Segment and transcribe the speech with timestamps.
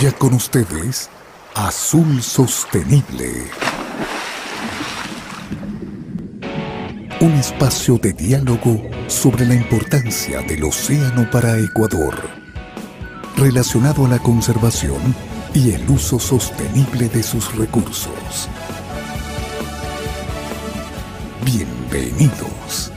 [0.00, 1.10] Ya con ustedes,
[1.56, 3.50] Azul Sostenible.
[7.20, 12.14] Un espacio de diálogo sobre la importancia del océano para Ecuador,
[13.36, 15.16] relacionado a la conservación
[15.52, 18.48] y el uso sostenible de sus recursos.
[21.44, 22.87] Bienvenidos.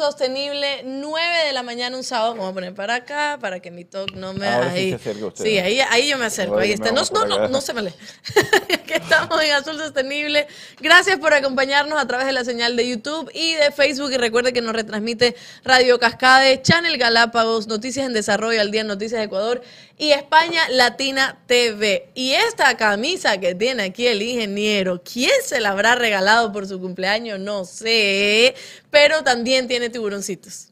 [0.00, 2.34] Sostenible, 9 de la mañana un sábado.
[2.34, 4.46] Vamos a poner para acá, para que mi talk no me...
[4.46, 5.44] Ahora sí ahí, se acerca usted.
[5.44, 6.54] sí, ahí, ahí yo me acerco.
[6.54, 6.92] Ahora Ahí está.
[6.92, 7.94] No, no, no, no se me lee.
[8.72, 10.46] Aquí estamos en Azul Sostenible.
[10.80, 14.10] Gracias por acompañarnos a través de la señal de YouTube y de Facebook.
[14.12, 19.20] Y recuerde que nos retransmite Radio Cascade, Channel Galápagos, Noticias en Desarrollo al Día, Noticias
[19.20, 19.62] de Ecuador
[20.00, 22.08] y España Latina TV.
[22.14, 26.80] Y esta camisa que tiene aquí el ingeniero, ¿quién se la habrá regalado por su
[26.80, 27.38] cumpleaños?
[27.38, 28.54] No sé.
[28.90, 30.68] Pero también tiene tiburoncitos.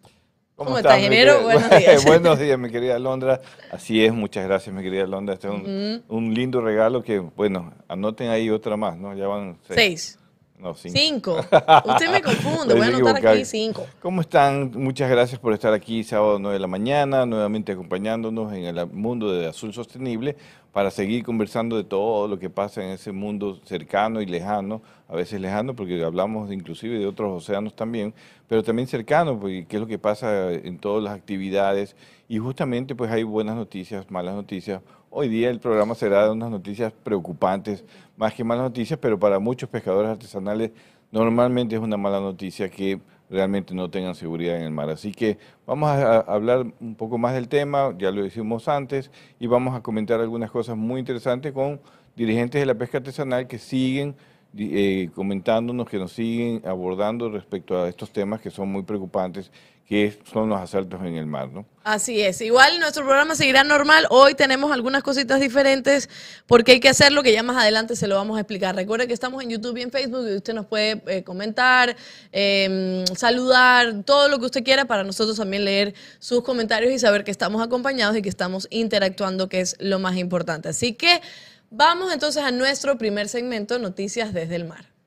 [0.56, 1.42] ¿Cómo está, mi ingeniero?
[1.42, 2.04] Buenos días.
[2.06, 3.42] Buenos días, mi querida Londra.
[3.70, 5.34] Así es, muchas gracias, mi querida Londra.
[5.34, 9.14] Este es un, un lindo regalo que, bueno, anoten ahí otra más, ¿no?
[9.14, 9.76] Ya van seis.
[9.76, 10.17] Seis.
[10.60, 10.98] No, cinco.
[10.98, 11.36] Cinco.
[11.84, 12.74] Usted me confunde.
[12.74, 13.86] Voy a anotar aquí cinco.
[14.02, 14.72] ¿Cómo están?
[14.74, 19.32] Muchas gracias por estar aquí sábado 9 de la mañana, nuevamente acompañándonos en el mundo
[19.32, 20.36] de Azul Sostenible
[20.72, 25.16] para seguir conversando de todo lo que pasa en ese mundo cercano y lejano, a
[25.16, 28.12] veces lejano porque hablamos inclusive de otros océanos también,
[28.48, 31.96] pero también cercano, porque qué es lo que pasa en todas las actividades
[32.28, 34.82] y justamente pues hay buenas noticias, malas noticias.
[35.10, 37.82] Hoy día el programa será de unas noticias preocupantes,
[38.18, 40.70] más que malas noticias, pero para muchos pescadores artesanales
[41.10, 44.90] normalmente es una mala noticia que realmente no tengan seguridad en el mar.
[44.90, 49.10] Así que vamos a, hablar un poco más del tema, ya lo hicimos antes,
[49.40, 51.80] y vamos a comentar algunas cosas muy interesantes con
[52.14, 54.14] dirigentes de la pesca artesanal que siguen
[54.58, 59.50] eh, comentándonos, que nos siguen abordando respecto a estos temas que son muy preocupantes,
[59.88, 61.64] que son los asaltos en el mar, ¿no?
[61.82, 62.42] Así es.
[62.42, 64.06] Igual nuestro programa seguirá normal.
[64.10, 66.10] Hoy tenemos algunas cositas diferentes
[66.46, 68.76] porque hay que hacerlo, que ya más adelante se lo vamos a explicar.
[68.76, 71.96] Recuerde que estamos en YouTube y en Facebook y usted nos puede eh, comentar,
[72.32, 77.24] eh, saludar, todo lo que usted quiera para nosotros también leer sus comentarios y saber
[77.24, 80.68] que estamos acompañados y que estamos interactuando, que es lo más importante.
[80.68, 81.22] Así que
[81.70, 84.97] vamos entonces a nuestro primer segmento, Noticias desde el Mar.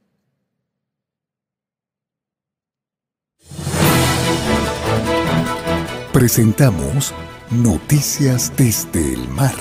[6.21, 7.15] Presentamos
[7.49, 9.55] Noticias desde el mar.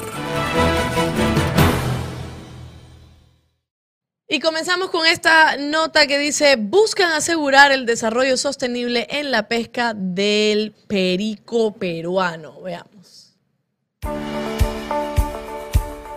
[4.28, 9.94] Y comenzamos con esta nota que dice, buscan asegurar el desarrollo sostenible en la pesca
[9.94, 12.60] del perico peruano.
[12.60, 13.38] Veamos.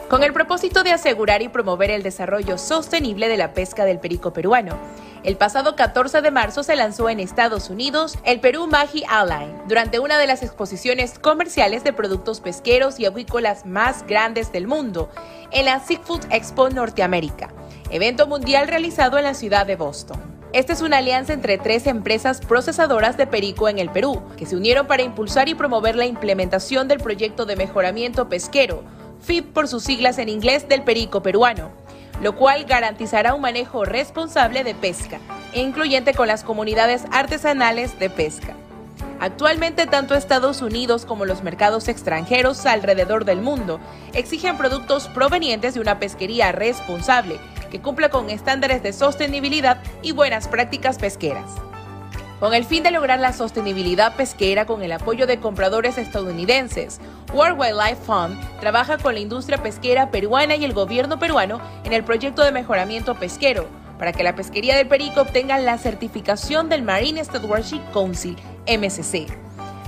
[0.10, 4.34] Con el propósito de asegurar y promover el desarrollo sostenible de la pesca del perico
[4.34, 4.78] peruano.
[5.24, 10.00] El pasado 14 de marzo se lanzó en Estados Unidos el Perú Magi Align durante
[10.00, 15.10] una de las exposiciones comerciales de productos pesqueros y acuícolas más grandes del mundo,
[15.52, 17.54] en la Seafood Expo Norteamérica,
[17.90, 20.20] evento mundial realizado en la ciudad de Boston.
[20.52, 24.58] Esta es una alianza entre tres empresas procesadoras de perico en el Perú, que se
[24.58, 28.84] unieron para impulsar y promover la implementación del proyecto de mejoramiento pesquero,
[29.22, 31.72] FIP por sus siglas en inglés del perico peruano,
[32.22, 35.20] lo cual garantizará un manejo responsable de pesca,
[35.54, 38.56] incluyente con las comunidades artesanales de pesca.
[39.20, 43.80] Actualmente tanto Estados Unidos como los mercados extranjeros alrededor del mundo
[44.14, 47.40] exigen productos provenientes de una pesquería responsable
[47.72, 51.50] que cumpla con estándares de sostenibilidad y buenas prácticas pesqueras.
[52.44, 57.00] Con el fin de lograr la sostenibilidad pesquera con el apoyo de compradores estadounidenses,
[57.34, 62.04] World Wildlife Fund trabaja con la industria pesquera peruana y el gobierno peruano en el
[62.04, 67.24] proyecto de mejoramiento pesquero para que la pesquería del perico obtenga la certificación del Marine
[67.24, 68.36] Stewardship Council,
[68.68, 69.28] MSC.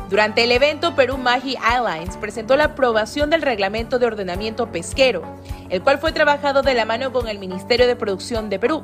[0.09, 5.23] Durante el evento, Perú Magi Airlines presentó la aprobación del reglamento de ordenamiento pesquero,
[5.69, 8.83] el cual fue trabajado de la mano con el Ministerio de Producción de Perú.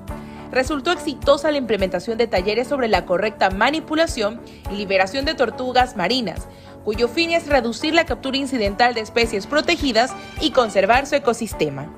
[0.51, 4.41] Resultó exitosa la implementación de talleres sobre la correcta manipulación
[4.71, 6.47] y liberación de tortugas marinas,
[6.83, 11.93] cuyo fin es reducir la captura incidental de especies protegidas y conservar su ecosistema.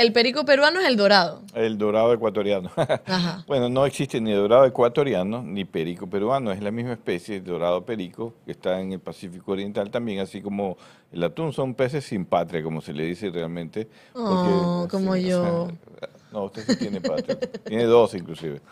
[0.00, 1.42] El perico peruano es el dorado.
[1.54, 2.70] El dorado ecuatoriano.
[3.04, 3.44] Ajá.
[3.46, 7.84] bueno, no existe ni dorado ecuatoriano ni perico peruano, es la misma especie, el dorado
[7.84, 10.78] perico, que está en el Pacífico Oriental también, así como
[11.12, 13.88] el atún, son peces sin patria, como se le dice realmente.
[14.14, 15.42] Oh, como sí, yo.
[15.42, 15.68] o
[15.98, 18.62] sea, no, usted sí tiene patria, tiene dos inclusive.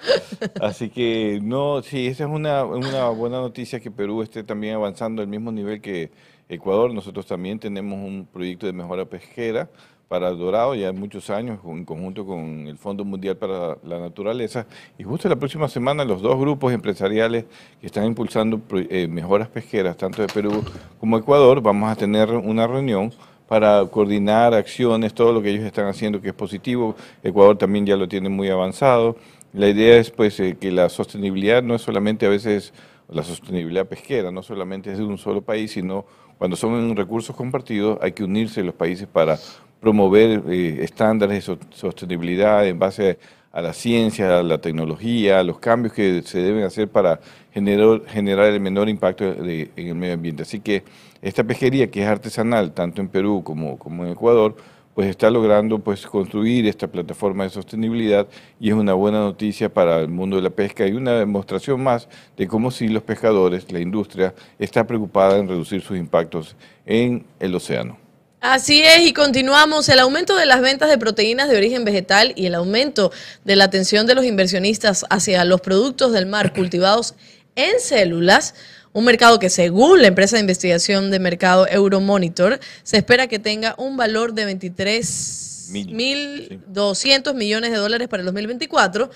[0.63, 5.21] Así que no, sí, esa es una, una buena noticia que Perú esté también avanzando
[5.21, 6.11] al mismo nivel que
[6.49, 6.95] Ecuador.
[6.95, 9.69] Nosotros también tenemos un proyecto de mejora pesquera
[10.09, 14.67] para el dorado ya muchos años en conjunto con el Fondo Mundial para la Naturaleza
[14.99, 17.45] y justo la próxima semana los dos grupos empresariales
[17.81, 20.65] que están impulsando eh, mejoras pesqueras tanto de Perú
[20.99, 23.13] como Ecuador vamos a tener una reunión
[23.49, 26.95] para coordinar acciones, todo lo que ellos están haciendo que es positivo.
[27.23, 29.17] Ecuador también ya lo tiene muy avanzado.
[29.55, 32.75] La idea es pues eh, que la sostenibilidad no es solamente a veces
[33.09, 36.05] la sostenibilidad pesquera, no solamente es de un solo país, sino
[36.37, 39.39] cuando son recursos compartidos hay que unirse los países para
[39.81, 43.19] promover eh, estándares de sostenibilidad en base
[43.53, 47.21] a la ciencia, a la tecnología, a los cambios que se deben hacer para
[47.53, 50.43] generar, el menor impacto en el medio ambiente.
[50.43, 50.85] Así que
[51.23, 54.55] esta pesquería, que es artesanal, tanto en Perú como, como en Ecuador,
[54.95, 58.27] pues está logrando pues construir esta plataforma de sostenibilidad
[58.59, 62.09] y es una buena noticia para el mundo de la pesca y una demostración más
[62.37, 67.55] de cómo si los pescadores, la industria, está preocupada en reducir sus impactos en el
[67.55, 68.08] océano.
[68.41, 69.89] Así es, y continuamos.
[69.89, 73.11] El aumento de las ventas de proteínas de origen vegetal y el aumento
[73.45, 77.17] de la atención de los inversionistas hacia los productos del mar cultivados
[77.57, 78.55] en células,
[78.93, 83.75] un mercado que según la empresa de investigación de mercado Euromonitor se espera que tenga
[83.77, 89.11] un valor de 23.200 millones de dólares para el 2024,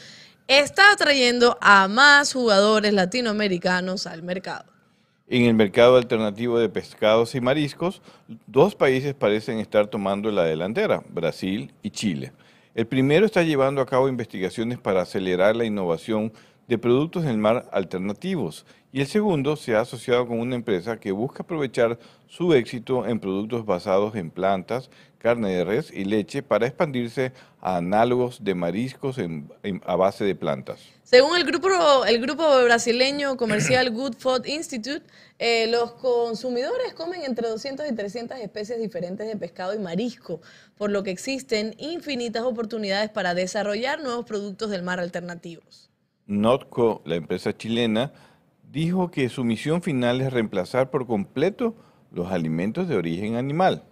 [0.49, 4.72] está atrayendo a más jugadores latinoamericanos al mercado.
[5.35, 8.03] En el mercado alternativo de pescados y mariscos,
[8.47, 12.33] dos países parecen estar tomando la delantera, Brasil y Chile.
[12.75, 16.35] El primero está llevando a cabo investigaciones para acelerar la innovación
[16.69, 21.01] de productos en el mar alternativos y el segundo se ha asociado con una empresa
[21.01, 21.99] que busca aprovechar
[22.29, 27.79] su éxito en productos basados en plantas, carne de res y leche para expandirse a
[27.79, 30.81] análogos de mariscos en, en, a base de plantas.
[31.05, 31.69] Según el grupo,
[32.07, 35.07] el grupo brasileño comercial Good Food Institute,
[35.39, 40.43] eh, los consumidores comen entre 200 y 300 especies diferentes de pescado y marisco,
[40.77, 45.89] por lo que existen infinitas oportunidades para desarrollar nuevos productos del mar alternativos.
[46.27, 48.13] Notco, la empresa chilena,
[48.73, 51.75] dijo que su misión final es reemplazar por completo
[52.11, 53.85] los alimentos de origen animal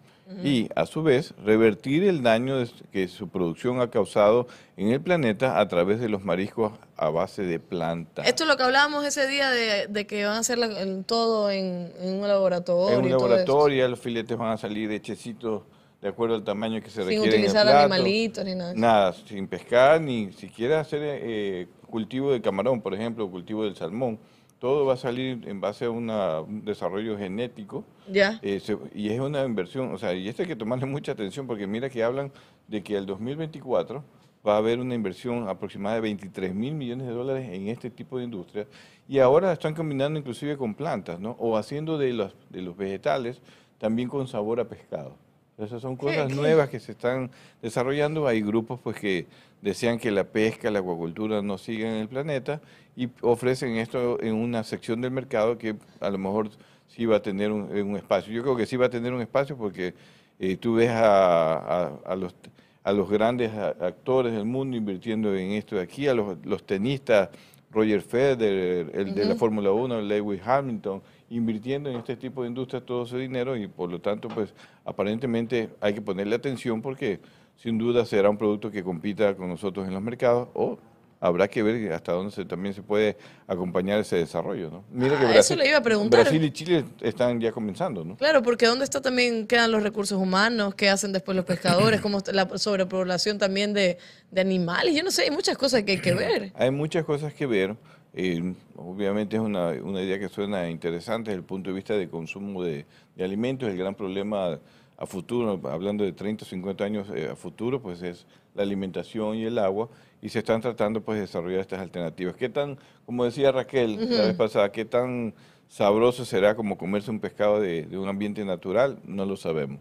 [0.44, 2.54] y, a su vez, revertir el daño
[2.92, 4.46] que su producción ha causado
[4.76, 8.28] en el planeta a través de los mariscos a base de plantas.
[8.28, 10.68] Esto es lo que hablábamos ese día de, de que van a hacer la,
[11.02, 12.96] todo en, en, un laboratorio.
[12.96, 15.62] En un laboratorio, los filetes van a salir hechecitos
[16.00, 17.24] de acuerdo al tamaño que se requiere.
[17.24, 17.92] Sin utilizar en el plato.
[17.92, 18.72] animalitos ni nada.
[18.76, 24.20] Nada, sin pescar, ni siquiera hacer eh, cultivo de camarón, por ejemplo, cultivo del salmón
[24.60, 27.82] todo va a salir en base a una, un desarrollo genético.
[28.08, 28.38] Ya.
[28.42, 31.46] Eh, se, y es una inversión, o sea, y esto hay que tomarle mucha atención
[31.46, 32.30] porque mira que hablan
[32.68, 34.04] de que al 2024
[34.46, 38.18] va a haber una inversión aproximada de 23 mil millones de dólares en este tipo
[38.18, 38.66] de industria
[39.08, 41.36] y ahora están combinando inclusive con plantas, ¿no?
[41.38, 43.40] O haciendo de los, de los vegetales
[43.78, 45.16] también con sabor a pescado.
[45.58, 47.30] Esas son cosas nuevas que se están
[47.60, 48.26] desarrollando.
[48.26, 49.26] Hay grupos pues que
[49.62, 52.60] desean que la pesca, la acuacultura no sigan en el planeta
[52.96, 56.50] y ofrecen esto en una sección del mercado que a lo mejor
[56.88, 58.32] sí va a tener un, un espacio.
[58.32, 59.94] Yo creo que sí va a tener un espacio porque
[60.38, 62.34] eh, tú ves a, a, a, los,
[62.82, 67.28] a los grandes actores del mundo invirtiendo en esto de aquí, a los, los tenistas,
[67.70, 69.14] Roger Federer, el uh -huh.
[69.14, 73.56] de la Fórmula 1, Lewis Hamilton, invirtiendo en este tipo de industrias todo ese dinero
[73.56, 74.52] y por lo tanto, pues
[74.84, 77.20] aparentemente hay que ponerle atención porque
[77.62, 80.78] sin duda será un producto que compita con nosotros en los mercados o
[81.20, 84.84] habrá que ver hasta dónde se, también se puede acompañar ese desarrollo, ¿no?
[84.90, 86.22] Mira que ah, Brasil, eso le iba a preguntar.
[86.22, 88.16] Brasil y Chile están ya comenzando, ¿no?
[88.16, 90.74] Claro, porque ¿dónde está también quedan los recursos humanos?
[90.74, 92.00] ¿Qué hacen después los pescadores?
[92.00, 93.98] ¿Cómo la sobrepoblación también de,
[94.30, 94.94] de animales?
[94.94, 96.52] Yo no sé, hay muchas cosas que hay que ver.
[96.56, 97.76] Hay muchas cosas que ver.
[98.14, 102.08] Eh, obviamente es una, una, idea que suena interesante desde el punto de vista de
[102.08, 103.68] consumo de, de alimentos.
[103.68, 104.58] El gran problema
[105.00, 109.34] a futuro, hablando de 30 o 50 años eh, a futuro, pues es la alimentación
[109.34, 109.88] y el agua,
[110.20, 112.36] y se están tratando pues de desarrollar estas alternativas.
[112.36, 114.10] ¿Qué tan, como decía Raquel uh -huh.
[114.10, 115.34] la vez pasada, qué tan
[115.68, 118.98] sabroso será como comerse un pescado de, de un ambiente natural?
[119.04, 119.80] No lo sabemos.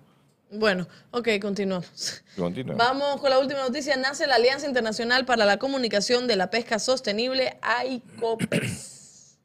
[0.52, 2.24] Bueno, ok, continuamos.
[2.38, 2.84] Continuamos.
[2.84, 3.98] Vamos con la última noticia.
[3.98, 9.38] Nace la Alianza Internacional para la Comunicación de la Pesca Sostenible, AICOPES.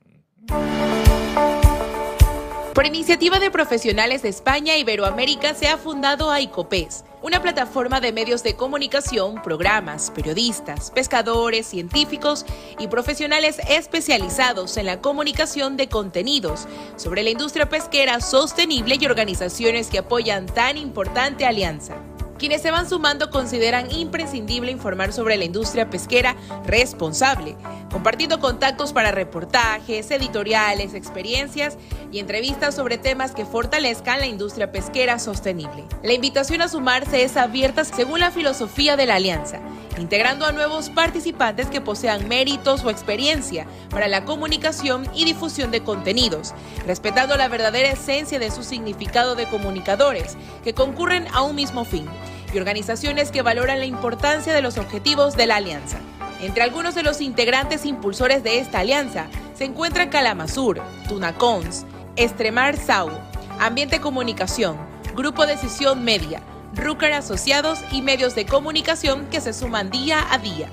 [2.75, 8.11] Por iniciativa de profesionales de España e Iberoamérica se ha fundado AICOPES, una plataforma de
[8.11, 12.45] medios de comunicación, programas, periodistas, pescadores, científicos
[12.81, 16.67] y profesionales especializados en la comunicación de contenidos
[16.97, 21.95] sobre la industria pesquera sostenible y organizaciones que apoyan tan importante alianza.
[22.39, 26.35] Quienes se van sumando consideran imprescindible informar sobre la industria pesquera
[26.67, 27.57] responsable,
[27.93, 31.79] compartiendo contactos para reportajes, editoriales, experiencias
[32.11, 35.85] y entrevistas sobre temas que fortalezcan la industria pesquera sostenible.
[36.03, 39.61] La invitación a sumarse es abierta según la filosofía de la alianza,
[39.99, 45.85] integrando a nuevos participantes que posean méritos o experiencia para la comunicación y difusión de
[45.85, 46.53] contenidos,
[46.85, 52.09] respetando la verdadera esencia de su significado de comunicadores que concurren a un mismo fin
[52.55, 55.99] y organizaciones que valoran la importancia de los objetivos de la alianza.
[56.41, 61.85] Entre algunos de los integrantes impulsores de esta alianza se encuentran Calamazur, Tunacons,
[62.17, 63.11] Estremar Sau,
[63.59, 64.77] Ambiente Comunicación,
[65.17, 66.43] Grupo Decisión Media,
[66.75, 70.69] Rucker Asociados y medios de comunicación que se suman día a día.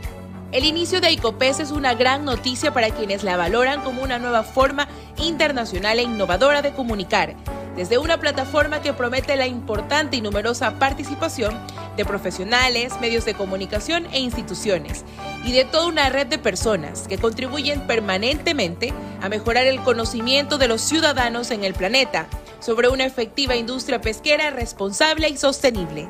[0.52, 4.44] El inicio de ICOPES es una gran noticia para quienes la valoran como una nueva
[4.44, 7.36] forma internacional e innovadora de comunicar
[7.76, 11.58] desde una plataforma que promete la importante y numerosa participación
[11.96, 15.04] de profesionales, medios de comunicación e instituciones,
[15.46, 20.68] y de toda una red de personas que contribuyen permanentemente a mejorar el conocimiento de
[20.68, 22.28] los ciudadanos en el planeta
[22.60, 26.10] sobre una efectiva industria pesquera responsable y sostenible.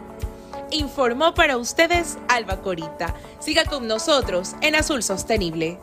[0.71, 3.15] Informó para ustedes Alba Corita.
[3.39, 5.79] Siga con nosotros en Azul Sostenible.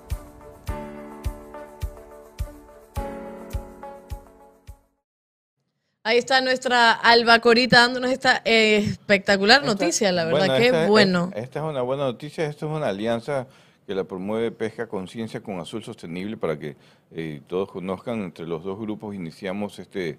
[6.04, 11.30] Ahí está nuestra Alba Corita dándonos esta eh, espectacular noticia, la verdad, que qué bueno.
[11.34, 13.46] esta es una buena noticia, esto es una alianza
[13.86, 16.76] que la promueve Pesca Conciencia con Azul Sostenible para que
[17.10, 20.18] eh, todos conozcan, entre los dos grupos iniciamos este,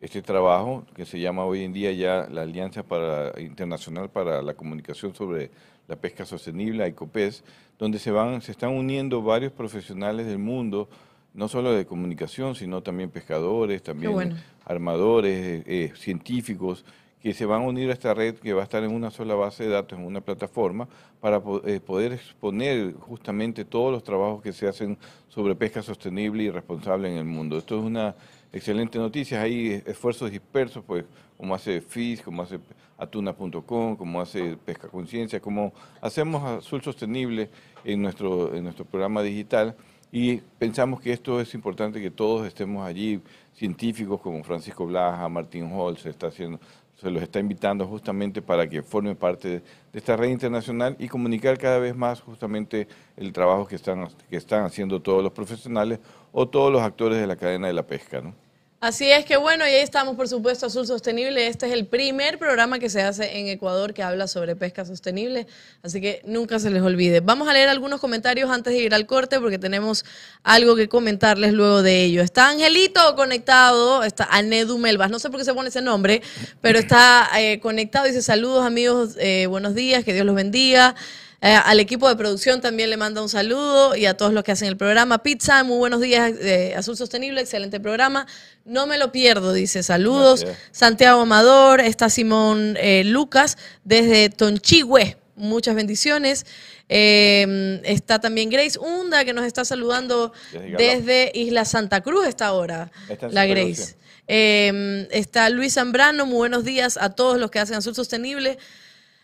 [0.00, 4.54] este trabajo que se llama hoy en día ya la Alianza para, Internacional para la
[4.54, 5.50] Comunicación sobre
[5.88, 7.42] la Pesca Sostenible, ICOPES,
[7.78, 10.88] donde se, van, se están uniendo varios profesionales del mundo,
[11.36, 16.84] no solo de comunicación, sino también pescadores, también armadores, eh, eh, científicos,
[17.20, 19.34] que se van a unir a esta red que va a estar en una sola
[19.34, 20.88] base de datos, en una plataforma,
[21.20, 24.96] para eh, poder exponer justamente todos los trabajos que se hacen
[25.28, 27.58] sobre pesca sostenible y responsable en el mundo.
[27.58, 28.14] Esto es una
[28.52, 29.42] excelente noticia.
[29.42, 31.04] Hay esfuerzos dispersos, pues,
[31.36, 32.60] como hace FIS, como hace
[32.96, 37.50] atuna.com, como hace Pesca Conciencia, como hacemos Azul Sostenible
[37.84, 39.76] en nuestro, en nuestro programa digital
[40.12, 43.20] y pensamos que esto es importante que todos estemos allí,
[43.54, 46.60] científicos como Francisco Blaja, Martín Hall, se, está haciendo,
[46.94, 51.58] se los está invitando justamente para que formen parte de esta red internacional y comunicar
[51.58, 55.98] cada vez más justamente el trabajo que están, que están haciendo todos los profesionales
[56.32, 58.20] o todos los actores de la cadena de la pesca.
[58.20, 58.45] ¿no?
[58.86, 61.48] Así es que bueno, y ahí estamos por supuesto Azul Sostenible.
[61.48, 65.48] Este es el primer programa que se hace en Ecuador que habla sobre pesca sostenible,
[65.82, 67.18] así que nunca se les olvide.
[67.18, 70.04] Vamos a leer algunos comentarios antes de ir al corte porque tenemos
[70.44, 72.22] algo que comentarles luego de ello.
[72.22, 76.22] Está Angelito conectado, está Anedu Melvas, no sé por qué se pone ese nombre,
[76.60, 80.94] pero está eh, conectado, dice saludos amigos, eh, buenos días, que Dios los bendiga.
[81.42, 84.52] Eh, al equipo de producción también le manda un saludo y a todos los que
[84.52, 85.22] hacen el programa.
[85.22, 88.26] Pizza, muy buenos días, eh, Azul Sostenible, excelente programa.
[88.64, 90.46] No me lo pierdo, dice saludos.
[90.72, 96.46] Santiago Amador, está Simón eh, Lucas desde Tonchigüe, muchas bendiciones.
[96.88, 100.32] está también Grace Hunda que nos está saludando
[100.78, 102.90] desde, Isla Santa Cruz esta hora,
[103.30, 103.96] la Grace.
[104.26, 108.56] está Luis Zambrano, muy buenos días a todos los que hacen Azul Sostenible.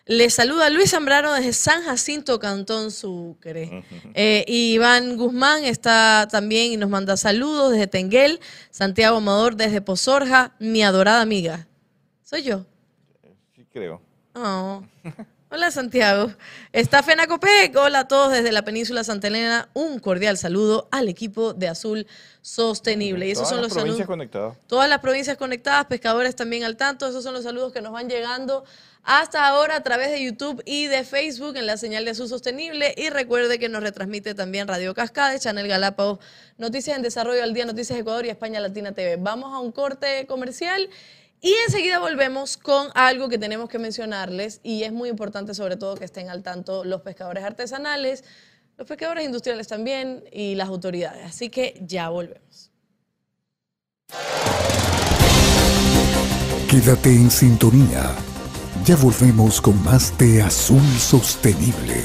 [0.04, 3.84] Les saluda Luis Zambrano desde San Jacinto, Cantón Sucre.
[4.14, 8.40] Eh, Iván Guzmán está también y nos manda saludos desde Tenguel.
[8.70, 11.68] Santiago Amador desde Pozorja, mi adorada amiga.
[12.24, 12.66] ¿Soy yo?
[13.54, 14.02] Sí, creo.
[14.34, 14.82] Oh.
[15.50, 16.32] Hola Santiago.
[16.72, 17.76] Está Fena Copec.
[17.76, 19.68] Hola a todos desde la península Santa Elena.
[19.74, 22.06] Un cordial saludo al equipo de Azul
[22.40, 23.28] Sostenible.
[23.28, 24.56] Y esos son los provincias conectadas.
[24.66, 27.06] Todas las provincias conectadas, pescadores también al tanto.
[27.06, 28.64] Esos son los saludos que nos van llegando
[29.04, 32.94] hasta ahora a través de YouTube y de Facebook en la señal de Azul Sostenible.
[32.96, 36.20] Y recuerde que nos retransmite también Radio Cascade, Channel Galápagos,
[36.58, 39.16] Noticias en Desarrollo al Día, Noticias Ecuador y España Latina TV.
[39.16, 40.88] Vamos a un corte comercial.
[41.40, 45.96] Y enseguida volvemos con algo que tenemos que mencionarles y es muy importante sobre todo
[45.96, 48.22] que estén al tanto los pescadores artesanales,
[48.78, 51.26] los pescadores industriales también y las autoridades.
[51.26, 52.70] Así que ya volvemos.
[56.70, 58.14] Quédate en sintonía.
[58.84, 62.02] Ya volvemos con más de Azul Sostenible.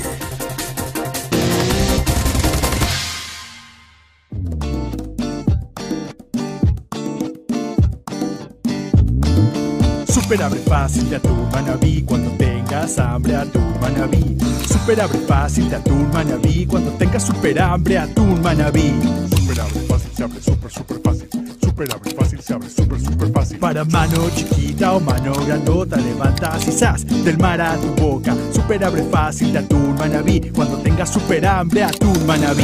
[10.07, 14.37] Super abre fácil de atún manabí cuando tengas hambre atún manabí.
[14.67, 18.93] Super abre fácil de atún manabí cuando tengas super hambre atún manabí.
[19.35, 21.26] Super abre fácil se abre super super fácil.
[21.77, 23.59] Super abre fácil se abre super super fácil.
[23.59, 28.35] Para mano chiquita o mano grandota levantas y sas del mar a tu boca.
[28.51, 32.63] Super abre fácil de atún manabí cuando tengas super hambre atún manabí.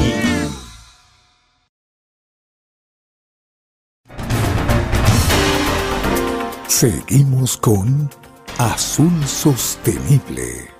[6.67, 8.09] Seguimos con
[8.57, 10.72] Azul Sostenible.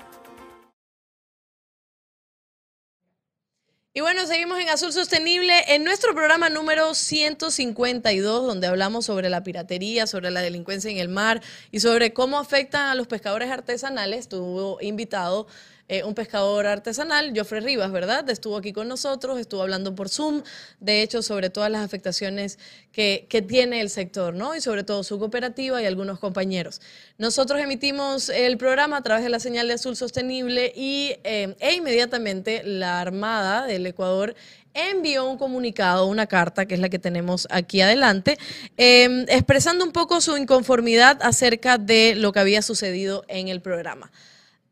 [3.96, 9.44] Y bueno, seguimos en Azul Sostenible en nuestro programa número 152, donde hablamos sobre la
[9.44, 14.22] piratería, sobre la delincuencia en el mar y sobre cómo afectan a los pescadores artesanales.
[14.22, 15.46] Estuvo invitado
[15.90, 18.30] eh, un pescador artesanal, Jofre Rivas, ¿verdad?
[18.30, 20.42] Estuvo aquí con nosotros, estuvo hablando por Zoom,
[20.80, 22.58] de hecho, sobre todas las afectaciones
[22.94, 24.56] que, tiene el sector, ¿no?
[24.56, 26.80] Y sobre todo su cooperativa y algunos compañeros.
[27.18, 31.74] Nosotros emitimos el programa a través de la señal de Azul Sostenible y, eh, e
[31.74, 34.36] inmediatamente la Armada del Ecuador
[34.74, 38.38] envió un comunicado, una carta, que es la que tenemos aquí adelante,
[38.78, 44.12] eh, expresando un poco su inconformidad acerca de lo que había sucedido en el programa.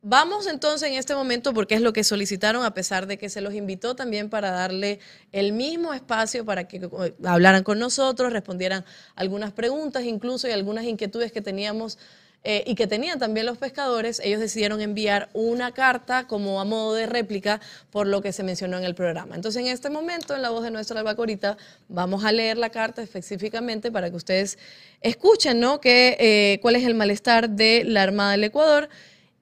[0.04, 3.40] Vamos entonces en este momento, porque es lo que solicitaron, a pesar de que se
[3.40, 5.00] los invitó también para darle
[5.32, 8.84] el mismo espacio para que eh, hablaran con nosotros, respondieran
[9.16, 12.00] algunas preguntas, incluso y algunas inquietudes que teníamos
[12.44, 16.96] eh, y que tenían también los pescadores, ellos decidieron enviar una carta como a modo
[16.96, 19.36] de réplica por lo que se mencionó en el programa.
[19.36, 23.04] Entonces, en este momento, en la voz de nuestra albacorita, vamos a leer la carta
[23.04, 24.58] específicamente para que ustedes
[25.02, 25.80] escuchen, ¿no?
[25.80, 28.90] Que, eh, cuál es el malestar de la Armada del Ecuador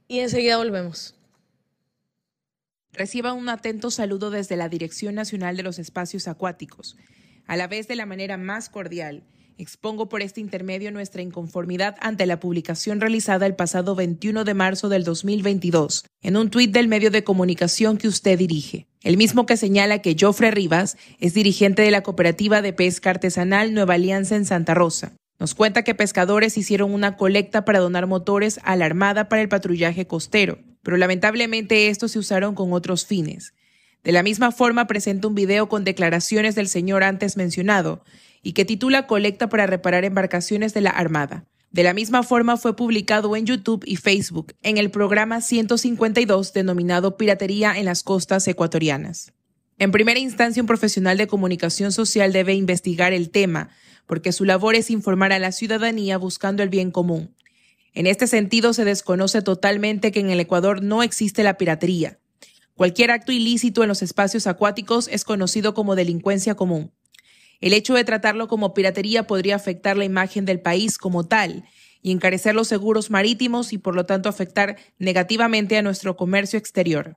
[0.09, 1.15] y enseguida volvemos.
[2.91, 6.97] Reciba un atento saludo desde la Dirección Nacional de los Espacios Acuáticos.
[7.45, 9.23] A la vez de la manera más cordial,
[9.59, 14.89] expongo por este intermedio nuestra inconformidad ante la publicación realizada el pasado 21 de marzo
[14.89, 18.87] del 2022 en un tuit del medio de comunicación que usted dirige.
[19.03, 23.75] El mismo que señala que Jofre Rivas es dirigente de la Cooperativa de Pesca Artesanal
[23.75, 28.59] Nueva Alianza en Santa Rosa nos cuenta que pescadores hicieron una colecta para donar motores
[28.63, 33.53] a la Armada para el patrullaje costero, pero lamentablemente estos se usaron con otros fines.
[34.03, 38.03] De la misma forma presenta un video con declaraciones del señor antes mencionado
[38.41, 41.45] y que titula Colecta para reparar embarcaciones de la Armada.
[41.71, 47.15] De la misma forma fue publicado en YouTube y Facebook en el programa 152 denominado
[47.15, 49.33] Piratería en las costas ecuatorianas.
[49.79, 53.69] En primera instancia, un profesional de comunicación social debe investigar el tema
[54.05, 57.33] porque su labor es informar a la ciudadanía buscando el bien común.
[57.93, 62.19] En este sentido, se desconoce totalmente que en el Ecuador no existe la piratería.
[62.75, 66.91] Cualquier acto ilícito en los espacios acuáticos es conocido como delincuencia común.
[67.61, 71.63] El hecho de tratarlo como piratería podría afectar la imagen del país como tal
[72.01, 77.15] y encarecer los seguros marítimos y por lo tanto afectar negativamente a nuestro comercio exterior.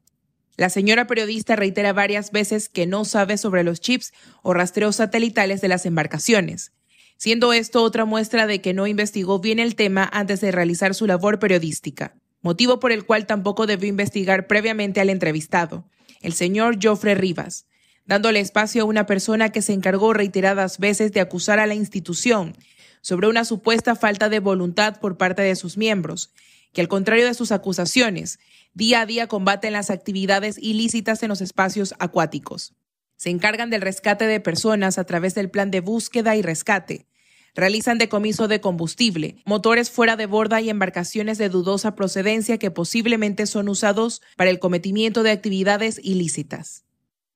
[0.57, 4.13] La señora periodista reitera varias veces que no sabe sobre los chips
[4.43, 6.73] o rastreos satelitales de las embarcaciones.
[7.17, 11.07] Siendo esto otra muestra de que no investigó bien el tema antes de realizar su
[11.07, 15.89] labor periodística, motivo por el cual tampoco debió investigar previamente al entrevistado,
[16.21, 17.67] el señor Joffre Rivas,
[18.05, 22.57] dándole espacio a una persona que se encargó reiteradas veces de acusar a la institución
[23.01, 26.33] sobre una supuesta falta de voluntad por parte de sus miembros,
[26.73, 28.39] que al contrario de sus acusaciones,
[28.75, 32.75] día a día combaten las actividades ilícitas en los espacios acuáticos.
[33.17, 37.07] Se encargan del rescate de personas a través del plan de búsqueda y rescate,
[37.55, 43.47] realizan decomiso de combustible, motores fuera de borda y embarcaciones de dudosa procedencia que posiblemente
[43.47, 46.85] son usados para el cometimiento de actividades ilícitas.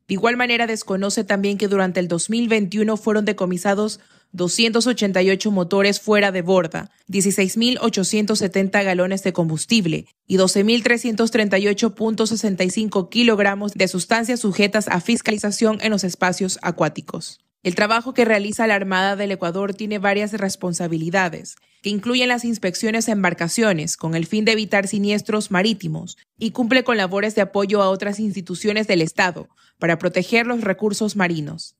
[0.08, 4.00] De igual manera, desconoce también que durante el 2021 fueron decomisados
[4.36, 14.88] 288 motores fuera de borda, 16.870 galones de combustible y 12.338.65 kilogramos de sustancias sujetas
[14.88, 17.40] a fiscalización en los espacios acuáticos.
[17.62, 23.08] El trabajo que realiza la Armada del Ecuador tiene varias responsabilidades, que incluyen las inspecciones
[23.08, 27.82] a embarcaciones con el fin de evitar siniestros marítimos y cumple con labores de apoyo
[27.82, 31.74] a otras instituciones del Estado para proteger los recursos marinos.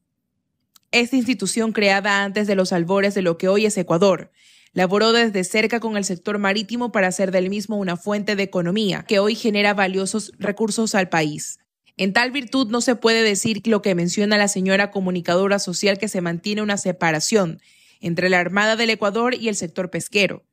[0.92, 4.31] Esta institución, creada antes de los albores de lo que hoy es Ecuador,
[4.72, 9.05] laboró desde cerca con el sector marítimo para hacer del mismo una fuente de economía
[9.09, 11.59] que hoy genera valiosos recursos al país.
[11.96, 16.09] En tal virtud no se puede decir lo que menciona la señora comunicadora social que
[16.09, 17.61] se mantiene una separación
[18.01, 20.44] entre la Armada del Ecuador y el sector pesquero,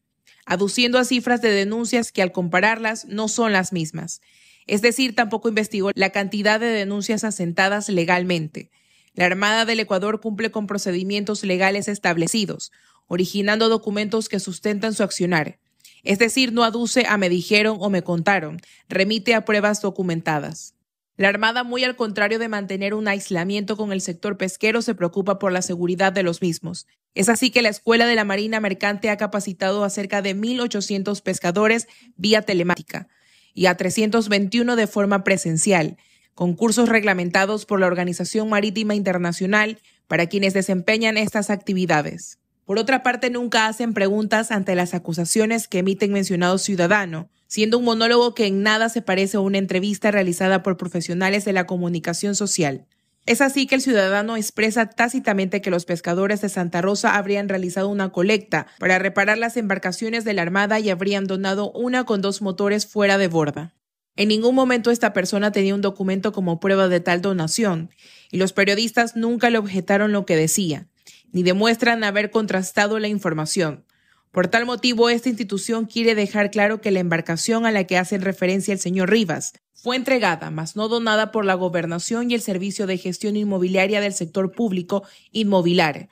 [0.45, 4.21] aduciendo a cifras de denuncias que al compararlas no son las mismas.
[4.67, 8.71] Es decir, tampoco investigó la cantidad de denuncias asentadas legalmente.
[9.13, 12.71] La Armada del Ecuador cumple con procedimientos legales establecidos,
[13.07, 15.59] originando documentos que sustentan su accionar.
[16.03, 20.75] es decir, no aduce a me dijeron o me contaron, remite a pruebas documentadas.
[21.15, 25.37] La Armada, muy al contrario de mantener un aislamiento con el sector pesquero, se preocupa
[25.37, 26.87] por la seguridad de los mismos.
[27.13, 31.21] Es así que la Escuela de la Marina Mercante ha capacitado a cerca de 1.800
[31.21, 33.07] pescadores vía telemática
[33.53, 35.97] y a 321 de forma presencial,
[36.35, 42.39] con cursos reglamentados por la Organización Marítima Internacional para quienes desempeñan estas actividades.
[42.65, 47.85] Por otra parte, nunca hacen preguntas ante las acusaciones que emiten mencionado ciudadano, siendo un
[47.85, 52.35] monólogo que en nada se parece a una entrevista realizada por profesionales de la comunicación
[52.35, 52.85] social.
[53.25, 57.87] Es así que el ciudadano expresa tácitamente que los pescadores de Santa Rosa habrían realizado
[57.87, 62.41] una colecta para reparar las embarcaciones de la Armada y habrían donado una con dos
[62.41, 63.73] motores fuera de borda.
[64.15, 67.89] En ningún momento esta persona tenía un documento como prueba de tal donación,
[68.31, 70.87] y los periodistas nunca le objetaron lo que decía,
[71.31, 73.85] ni demuestran haber contrastado la información.
[74.31, 78.17] Por tal motivo, esta institución quiere dejar claro que la embarcación a la que hace
[78.17, 82.87] referencia el señor Rivas fue entregada, mas no donada por la Gobernación y el Servicio
[82.87, 86.09] de Gestión Inmobiliaria del Sector Público Inmobiliar,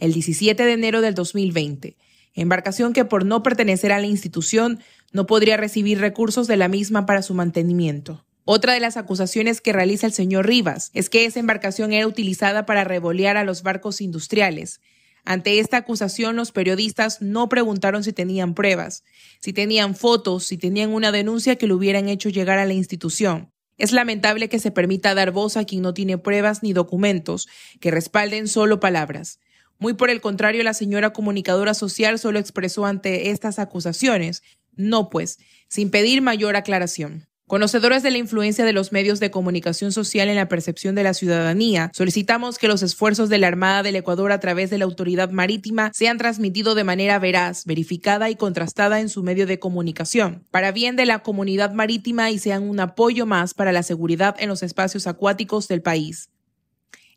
[0.00, 1.96] el 17 de enero del 2020,
[2.34, 4.80] embarcación que por no pertenecer a la institución
[5.12, 8.24] no podría recibir recursos de la misma para su mantenimiento.
[8.44, 12.66] Otra de las acusaciones que realiza el señor Rivas es que esa embarcación era utilizada
[12.66, 14.80] para revolear a los barcos industriales.
[15.24, 19.04] Ante esta acusación, los periodistas no preguntaron si tenían pruebas,
[19.40, 23.52] si tenían fotos, si tenían una denuncia que lo hubieran hecho llegar a la institución.
[23.78, 27.48] Es lamentable que se permita dar voz a quien no tiene pruebas ni documentos
[27.80, 29.38] que respalden solo palabras.
[29.78, 34.42] Muy por el contrario, la señora comunicadora social solo expresó ante estas acusaciones,
[34.74, 37.26] no pues, sin pedir mayor aclaración.
[37.52, 41.12] Conocedores de la influencia de los medios de comunicación social en la percepción de la
[41.12, 45.28] ciudadanía, solicitamos que los esfuerzos de la Armada del Ecuador a través de la autoridad
[45.30, 50.72] marítima sean transmitidos de manera veraz, verificada y contrastada en su medio de comunicación, para
[50.72, 54.62] bien de la comunidad marítima y sean un apoyo más para la seguridad en los
[54.62, 56.30] espacios acuáticos del país.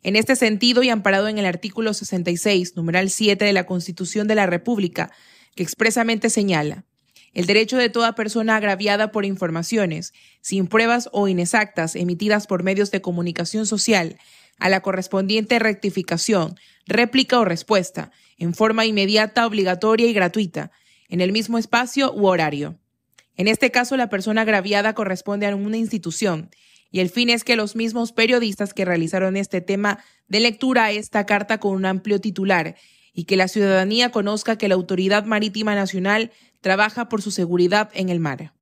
[0.03, 4.35] En este sentido, y amparado en el artículo 66, numeral 7 de la Constitución de
[4.35, 5.11] la República,
[5.55, 6.83] que expresamente señala,
[7.35, 12.91] el derecho de toda persona agraviada por informaciones, sin pruebas o inexactas emitidas por medios
[12.91, 14.17] de comunicación social,
[14.57, 16.55] a la correspondiente rectificación,
[16.87, 20.71] réplica o respuesta, en forma inmediata, obligatoria y gratuita,
[21.09, 22.79] en el mismo espacio u horario.
[23.35, 26.49] En este caso, la persona agraviada corresponde a una institución,
[26.89, 30.91] y el fin es que los mismos periodistas que realizaron este tema de lectura a
[30.91, 32.77] esta carta con un amplio titular
[33.15, 38.09] y que la ciudadanía conozca que la Autoridad Marítima Nacional trabaja por su seguridad en
[38.09, 38.53] el mar.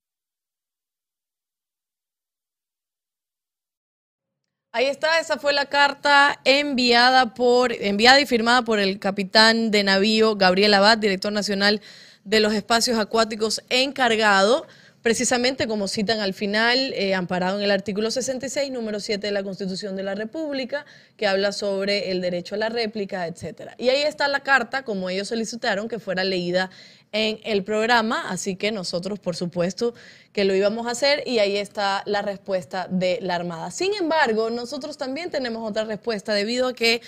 [4.72, 9.84] Ahí está, esa fue la carta enviada por enviada y firmada por el capitán de
[9.84, 11.82] navío Gabriel Abad, director nacional
[12.24, 14.66] de los espacios acuáticos encargado
[15.04, 19.44] precisamente como citan al final, eh, amparado en el artículo 66, número 7 de la
[19.44, 20.86] Constitución de la República,
[21.18, 23.76] que habla sobre el derecho a la réplica, etcétera.
[23.78, 26.72] Y ahí está la carta, como ellos solicitaron, que fuera leída
[27.12, 29.94] en el programa, así que nosotros, por supuesto,
[30.32, 33.72] que lo íbamos a hacer y ahí está la respuesta de la Armada.
[33.72, 37.02] Sin embargo, nosotros también tenemos otra respuesta debido a que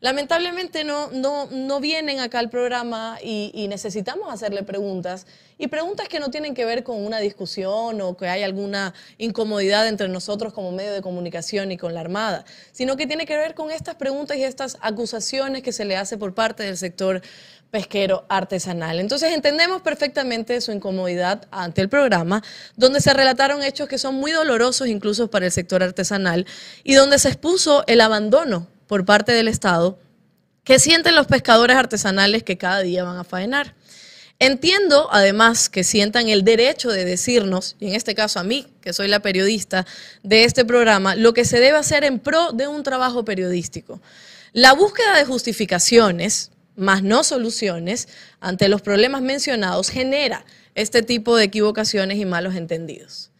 [0.00, 5.26] lamentablemente no, no, no vienen acá al programa y, necesitamos hacerle preguntas.
[5.58, 9.88] Y preguntas que no tienen que ver con una discusión o que hay alguna incomodidad
[9.88, 13.54] entre nosotros como medio de comunicación y con la Armada, sino que tiene que ver
[13.54, 17.22] con estas preguntas y estas acusaciones que se le hace por parte del sector
[17.72, 19.00] pesquero artesanal.
[19.00, 22.42] Entonces entendemos perfectamente su incomodidad ante el programa,
[22.76, 26.46] donde se relataron hechos que son muy dolorosos incluso para el sector artesanal
[26.84, 29.98] y donde se expuso el abandono por parte del Estado
[30.64, 33.74] que sienten los pescadores artesanales que cada día van a faenar.
[34.40, 38.92] Entiendo, además, que sientan el derecho de decirnos, y en este caso a mí, que
[38.92, 39.84] soy la periodista
[40.22, 44.00] de este programa, lo que se debe hacer en pro de un trabajo periodístico.
[44.52, 48.06] La búsqueda de justificaciones, más no soluciones,
[48.38, 50.44] ante los problemas mencionados, genera
[50.76, 53.32] este tipo de equivocaciones y malos entendidos.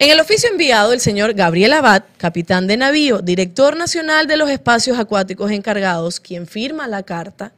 [0.00, 4.48] En el oficio enviado, el señor Gabriel Abad, capitán de navío, director nacional de los
[4.48, 7.52] espacios acuáticos encargados, quien firma la carta,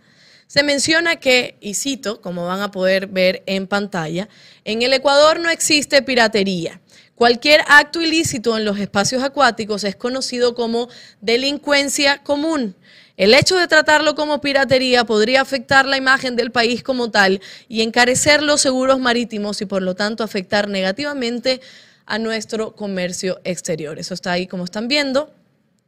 [0.50, 4.28] se menciona que, y cito, como van a poder ver en pantalla,
[4.64, 6.80] en el Ecuador no existe piratería.
[7.14, 10.88] Cualquier acto ilícito en los espacios acuáticos es conocido como
[11.20, 12.74] delincuencia común.
[13.16, 17.82] El hecho de tratarlo como piratería podría afectar la imagen del país como tal y
[17.82, 21.60] encarecer los seguros marítimos y por lo tanto afectar negativamente
[22.06, 24.00] a nuestro comercio exterior.
[24.00, 25.32] Eso está ahí como están viendo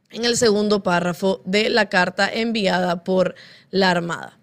[0.09, 3.35] en el segundo párrafo de la carta enviada por
[3.69, 4.39] la Armada.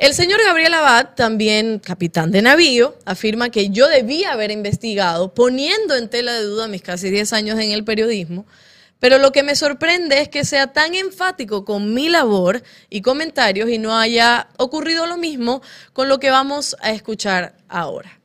[0.00, 5.94] El señor Gabriel Abad, también capitán de navío, afirma que yo debía haber investigado, poniendo
[5.94, 8.46] en tela de duda mis casi 10 años en el periodismo,
[8.98, 13.68] pero lo que me sorprende es que sea tan enfático con mi labor y comentarios
[13.68, 15.60] y no haya ocurrido lo mismo
[15.92, 18.18] con lo que vamos a escuchar ahora.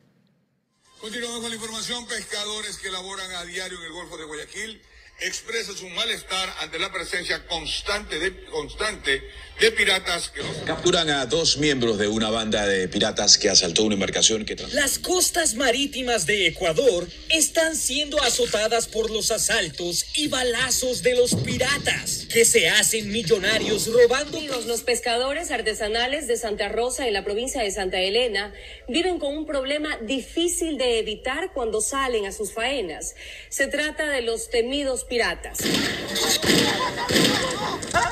[0.98, 2.06] Continuamos con la información.
[2.06, 4.80] Pescadores que laboran a diario en el Golfo de Guayaquil
[5.20, 9.22] expresa su malestar ante la presencia constante de, constante
[9.60, 13.94] de piratas que Capturan a dos miembros de una banda de piratas que asaltó una
[13.94, 14.56] embarcación que...
[14.72, 21.34] Las costas marítimas de Ecuador están siendo azotadas por los asaltos y balazos de los
[21.36, 24.40] piratas, que se hacen millonarios robando...
[24.66, 28.52] Los pescadores artesanales de Santa Rosa en la provincia de Santa Elena
[28.88, 33.14] viven con un problema difícil de evitar cuando salen a sus faenas.
[33.48, 35.58] Se trata de los temidos piratas.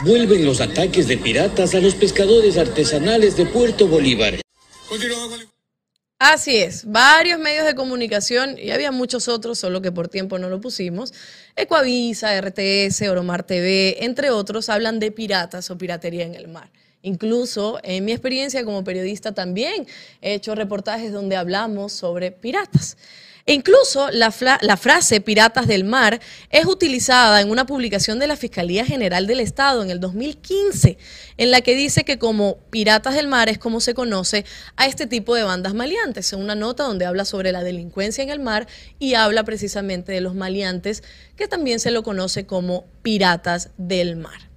[0.05, 4.41] Vuelven los ataques de piratas a los pescadores artesanales de Puerto Bolívar.
[6.21, 10.49] Así es, varios medios de comunicación y había muchos otros, solo que por tiempo no
[10.49, 11.13] lo pusimos.
[11.57, 16.71] Ecoavisa, RTS, Oromar TV, entre otros, hablan de piratas o piratería en el mar.
[17.03, 19.89] Incluso en mi experiencia como periodista también
[20.23, 22.97] he hecho reportajes donde hablamos sobre piratas.
[23.47, 28.37] E incluso la, la, frase piratas del mar es utilizada en una publicación de la
[28.37, 30.97] Fiscalía General del Estado en el 2015,
[31.37, 35.07] en la que dice que como piratas del mar es como se conoce a este
[35.07, 36.33] tipo de bandas maleantes.
[36.33, 38.67] En una nota donde habla sobre la delincuencia en el mar
[38.99, 41.03] y habla precisamente de los maleantes,
[41.37, 44.54] que también se lo conoce como piratas del mar.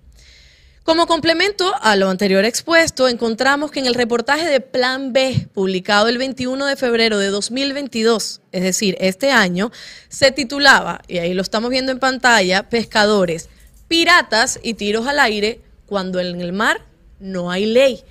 [0.87, 6.07] Como complemento a lo anterior expuesto, encontramos que en el reportaje de Plan B, publicado
[6.07, 9.69] el 21 de febrero de 2022, es decir, este año,
[10.07, 13.49] se titulaba, y ahí lo estamos viendo en pantalla, Pescadores,
[13.89, 16.85] Piratas y Tiros al Aire cuando en el mar
[17.19, 18.01] no hay ley.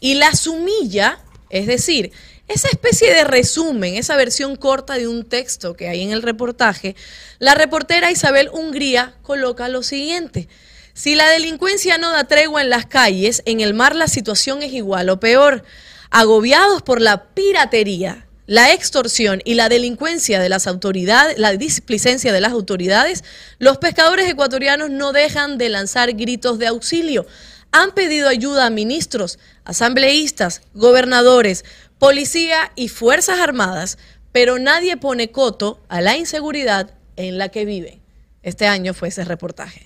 [0.00, 2.10] Y la sumilla, es decir,
[2.48, 6.96] esa especie de resumen, esa versión corta de un texto que hay en el reportaje,
[7.38, 10.48] la reportera Isabel Hungría coloca lo siguiente.
[10.96, 14.72] Si la delincuencia no da tregua en las calles, en el mar la situación es
[14.72, 15.62] igual o peor.
[16.10, 22.40] Agobiados por la piratería, la extorsión y la delincuencia de las autoridades, la displicencia de
[22.40, 23.24] las autoridades,
[23.58, 27.26] los pescadores ecuatorianos no dejan de lanzar gritos de auxilio.
[27.72, 31.66] Han pedido ayuda a ministros, asambleístas, gobernadores,
[31.98, 33.98] policía y fuerzas armadas,
[34.32, 38.00] pero nadie pone coto a la inseguridad en la que viven.
[38.42, 39.85] Este año fue ese reportaje.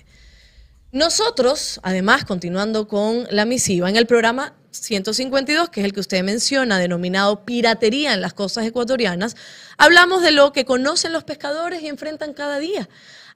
[0.91, 6.21] Nosotros, además, continuando con la misiva, en el programa 152, que es el que usted
[6.21, 9.37] menciona, denominado piratería en las costas ecuatorianas,
[9.77, 12.89] hablamos de lo que conocen los pescadores y enfrentan cada día.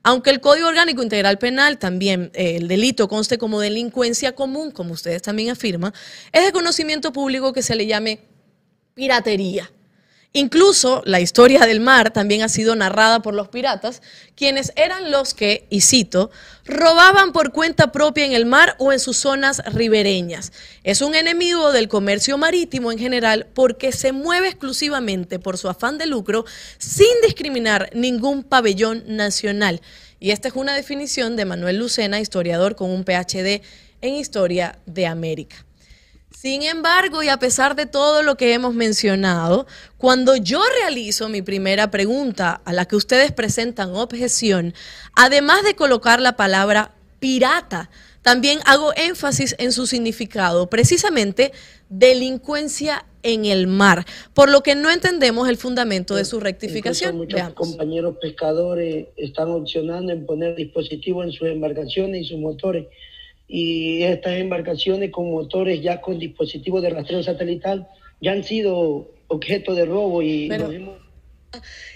[0.03, 4.93] Aunque el Código Orgánico Integral Penal también, eh, el delito conste como delincuencia común, como
[4.93, 5.93] ustedes también afirman,
[6.33, 8.19] es de conocimiento público que se le llame
[8.95, 9.71] piratería.
[10.37, 14.01] Incluso la historia del mar también ha sido narrada por los piratas,
[14.35, 16.29] quienes eran los que, y cito,
[16.65, 20.51] robaban por cuenta propia en el mar o en sus zonas ribereñas.
[20.83, 25.97] Es un enemigo del comercio marítimo en general porque se mueve exclusivamente por su afán
[25.97, 26.43] de lucro
[26.79, 29.79] sin discriminar ningún pabellón nacional.
[30.19, 33.61] Y esta es una definición de Manuel Lucena, historiador con un PhD
[34.01, 35.64] en Historia de América.
[36.35, 39.65] Sin embargo, y a pesar de todo lo que hemos mencionado,
[39.97, 44.73] cuando yo realizo mi primera pregunta a la que ustedes presentan objeción,
[45.15, 47.89] además de colocar la palabra pirata,
[48.21, 51.53] también hago énfasis en su significado, precisamente
[51.89, 57.15] delincuencia en el mar, por lo que no entendemos el fundamento de su rectificación.
[57.15, 62.87] muchos compañeros pescadores están opcionando en poner dispositivos en sus embarcaciones y sus motores
[63.47, 67.87] y estas embarcaciones con motores ya con dispositivos de rastreo satelital
[68.21, 70.49] ya han sido objeto de robo y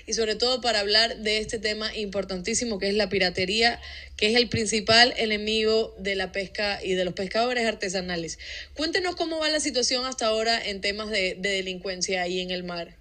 [0.06, 3.80] y sobre todo para hablar de este tema importantísimo que es la piratería,
[4.16, 8.40] que es el principal enemigo de la pesca y de los pescadores artesanales.
[8.76, 12.64] Cuéntenos cómo va la situación hasta ahora en temas de, de delincuencia ahí en el
[12.64, 12.96] mar.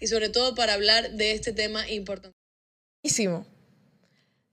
[0.00, 3.46] Y sobre todo para hablar de este tema importantísimo.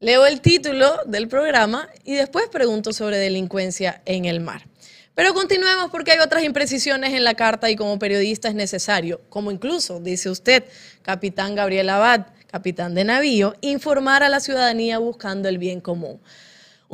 [0.03, 4.67] Leo el título del programa y después pregunto sobre delincuencia en el mar.
[5.15, 9.49] Pero continuemos porque hay otras imprecisiones en la carta y como periodista es necesario, como
[9.49, 10.65] incluso, dice usted,
[11.03, 16.19] capitán Gabriel Abad, capitán de navío, informar a la ciudadanía buscando el bien común.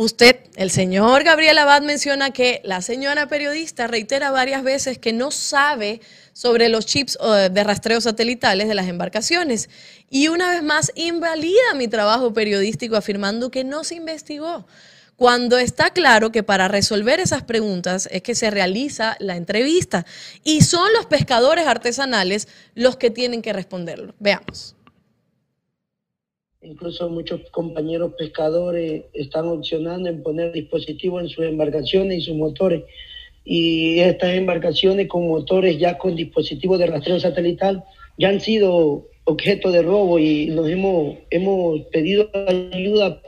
[0.01, 5.29] Usted, el señor Gabriel Abad, menciona que la señora periodista reitera varias veces que no
[5.29, 5.99] sabe
[6.31, 9.69] sobre los chips eh, de rastreo satelitales de las embarcaciones
[10.09, 14.65] y una vez más invalida mi trabajo periodístico afirmando que no se investigó
[15.17, 20.05] cuando está claro que para resolver esas preguntas es que se realiza la entrevista
[20.45, 24.15] y son los pescadores artesanales los que tienen que responderlo.
[24.17, 24.77] Veamos.
[26.61, 32.83] Incluso muchos compañeros pescadores están opcionando en poner dispositivos en sus embarcaciones y sus motores.
[33.45, 37.85] Y estas embarcaciones con motores ya con dispositivos de rastreo satelital
[38.17, 43.21] ya han sido objeto de robo y nos hemos, hemos pedido ayuda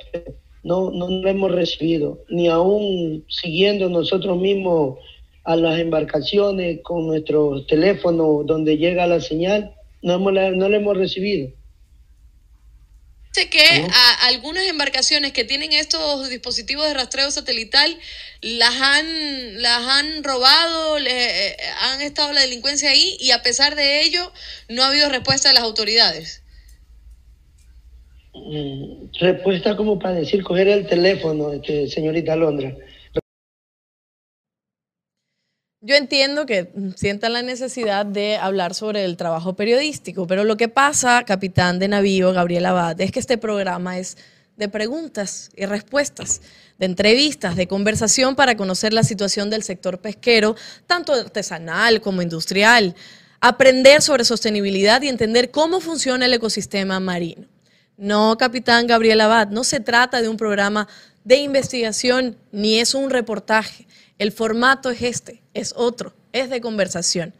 [0.64, 5.00] no, no lo hemos recibido, ni aún siguiendo nosotros mismos
[5.46, 10.98] a las embarcaciones con nuestro teléfono donde llega la señal, no, hemos, no lo hemos
[10.98, 11.50] recibido.
[13.32, 17.98] Sé que a algunas embarcaciones que tienen estos dispositivos de rastreo satelital
[18.42, 23.76] las han, las han robado, le, eh, han estado la delincuencia ahí y a pesar
[23.76, 24.34] de ello
[24.68, 26.44] no ha habido respuesta de las autoridades.
[28.34, 32.76] Mm, respuesta como para decir coger el teléfono, este, señorita Londra.
[35.84, 40.68] Yo entiendo que sientan la necesidad de hablar sobre el trabajo periodístico, pero lo que
[40.68, 44.16] pasa, capitán de navío Gabriel Abad, es que este programa es
[44.58, 46.44] de preguntas y respuestas,
[46.78, 52.96] de entrevistas, de conversación para conocer la situación del sector pesquero, tanto artesanal como industrial,
[53.40, 57.48] aprender sobre sostenibilidad y entender cómo funciona el ecosistema marino.
[57.98, 60.88] No, capitán Gabriel Abad, no se trata de un programa
[61.24, 63.88] de investigación ni es un reportaje.
[64.18, 67.34] El formato es este, es otro, es de conversación.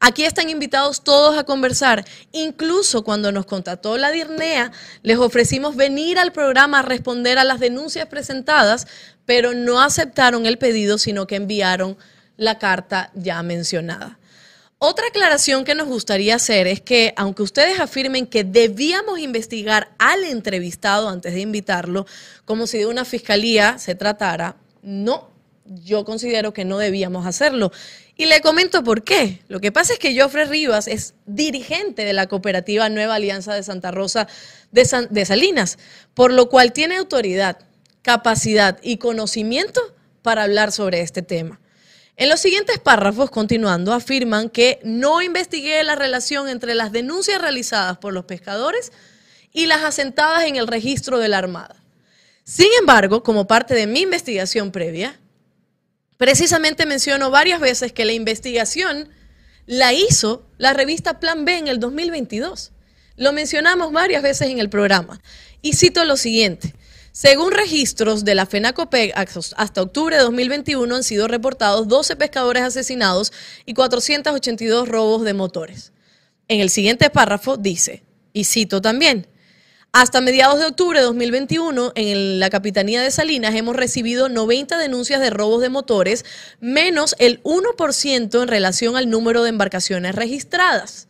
[0.00, 2.04] Aquí están invitados todos a conversar.
[2.32, 4.72] Incluso cuando nos contrató la DIRNEA,
[5.02, 8.86] les ofrecimos venir al programa a responder a las denuncias presentadas,
[9.24, 11.96] pero no aceptaron el pedido, sino que enviaron
[12.36, 14.18] la carta ya mencionada.
[14.78, 20.22] Otra aclaración que nos gustaría hacer es que, aunque ustedes afirmen que debíamos investigar al
[20.24, 22.06] entrevistado antes de invitarlo,
[22.44, 25.30] como si de una fiscalía se tratara, no,
[25.64, 27.72] yo considero que no debíamos hacerlo.
[28.18, 29.40] Y le comento por qué.
[29.48, 33.62] Lo que pasa es que Jofre Rivas es dirigente de la cooperativa Nueva Alianza de
[33.62, 34.28] Santa Rosa
[34.72, 35.78] de, de Salinas,
[36.12, 37.60] por lo cual tiene autoridad,
[38.02, 39.80] capacidad y conocimiento
[40.20, 41.60] para hablar sobre este tema.
[42.18, 47.98] En los siguientes párrafos, continuando, afirman que no investigué la relación entre las denuncias realizadas
[47.98, 48.90] por los pescadores
[49.52, 51.76] y las asentadas en el registro de la Armada.
[52.42, 55.20] Sin embargo, como parte de mi investigación previa,
[56.16, 59.10] precisamente menciono varias veces que la investigación
[59.66, 62.72] la hizo la revista Plan B en el 2022.
[63.16, 65.20] Lo mencionamos varias veces en el programa.
[65.60, 66.74] Y cito lo siguiente.
[67.16, 73.32] Según registros de la FENACOPEC, hasta octubre de 2021 han sido reportados 12 pescadores asesinados
[73.64, 75.92] y 482 robos de motores.
[76.46, 78.02] En el siguiente párrafo dice,
[78.34, 79.26] y cito también,
[79.92, 85.18] hasta mediados de octubre de 2021, en la Capitanía de Salinas hemos recibido 90 denuncias
[85.18, 86.26] de robos de motores,
[86.60, 91.08] menos el 1% en relación al número de embarcaciones registradas.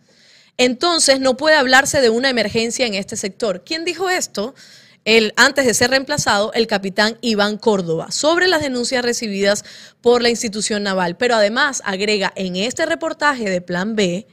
[0.56, 3.64] Entonces, no puede hablarse de una emergencia en este sector.
[3.66, 4.54] ¿Quién dijo esto?
[5.06, 9.64] El, antes de ser reemplazado, el capitán Iván Córdoba, sobre las denuncias recibidas
[10.00, 11.16] por la institución naval.
[11.16, 14.26] Pero además agrega en este reportaje de Plan B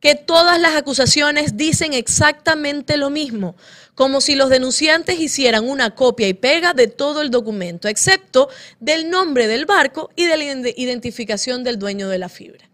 [0.00, 3.54] que todas las acusaciones dicen exactamente lo mismo,
[3.94, 8.48] como si los denunciantes hicieran una copia y pega de todo el documento, excepto
[8.80, 12.70] del nombre del barco y de la identificación del dueño de la fibra.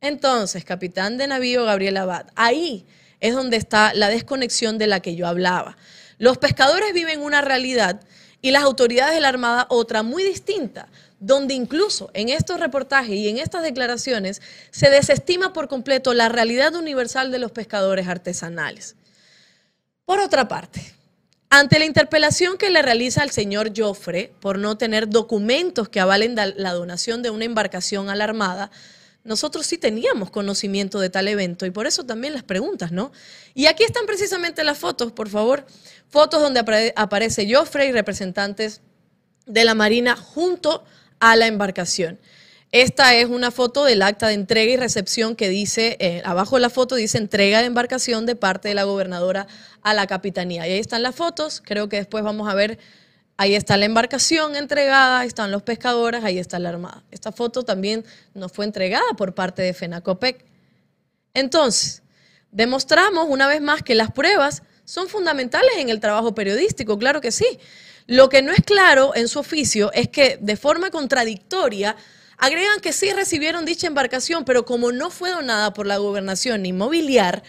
[0.00, 2.86] Entonces, capitán de navío Gabriel Abad, ahí
[3.20, 5.76] es donde está la desconexión de la que yo hablaba.
[6.18, 8.00] Los pescadores viven una realidad
[8.42, 13.28] y las autoridades de la Armada otra muy distinta, donde incluso en estos reportajes y
[13.28, 18.96] en estas declaraciones se desestima por completo la realidad universal de los pescadores artesanales.
[20.04, 20.94] Por otra parte,
[21.48, 26.34] ante la interpelación que le realiza al señor Joffre por no tener documentos que avalen
[26.34, 28.70] la donación de una embarcación a la Armada,
[29.26, 33.10] nosotros sí teníamos conocimiento de tal evento y por eso también las preguntas, ¿no?
[33.54, 35.66] Y aquí están precisamente las fotos, por favor.
[36.08, 36.60] Fotos donde
[36.96, 38.80] aparece Joffrey y representantes
[39.46, 40.84] de la Marina junto
[41.20, 42.18] a la embarcación.
[42.72, 46.62] Esta es una foto del acta de entrega y recepción que dice, eh, abajo de
[46.62, 49.46] la foto dice entrega de embarcación de parte de la gobernadora
[49.82, 50.66] a la capitanía.
[50.66, 52.78] Y ahí están las fotos, creo que después vamos a ver
[53.38, 57.04] Ahí está la embarcación entregada, están los pescadores, ahí está la armada.
[57.10, 60.42] Esta foto también nos fue entregada por parte de FENACOPEC.
[61.34, 62.02] Entonces,
[62.50, 67.30] demostramos una vez más que las pruebas son fundamentales en el trabajo periodístico, claro que
[67.30, 67.58] sí.
[68.06, 71.94] Lo que no es claro en su oficio es que de forma contradictoria
[72.38, 76.72] agregan que sí recibieron dicha embarcación, pero como no fue donada por la gobernación ni
[76.72, 77.42] mobiliar,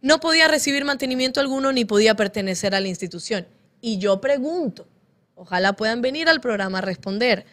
[0.00, 3.46] no podía recibir mantenimiento alguno ni podía pertenecer a la institución.
[3.80, 4.88] Y yo pregunto,
[5.38, 7.46] Ojalá puedan venir al programa a responder.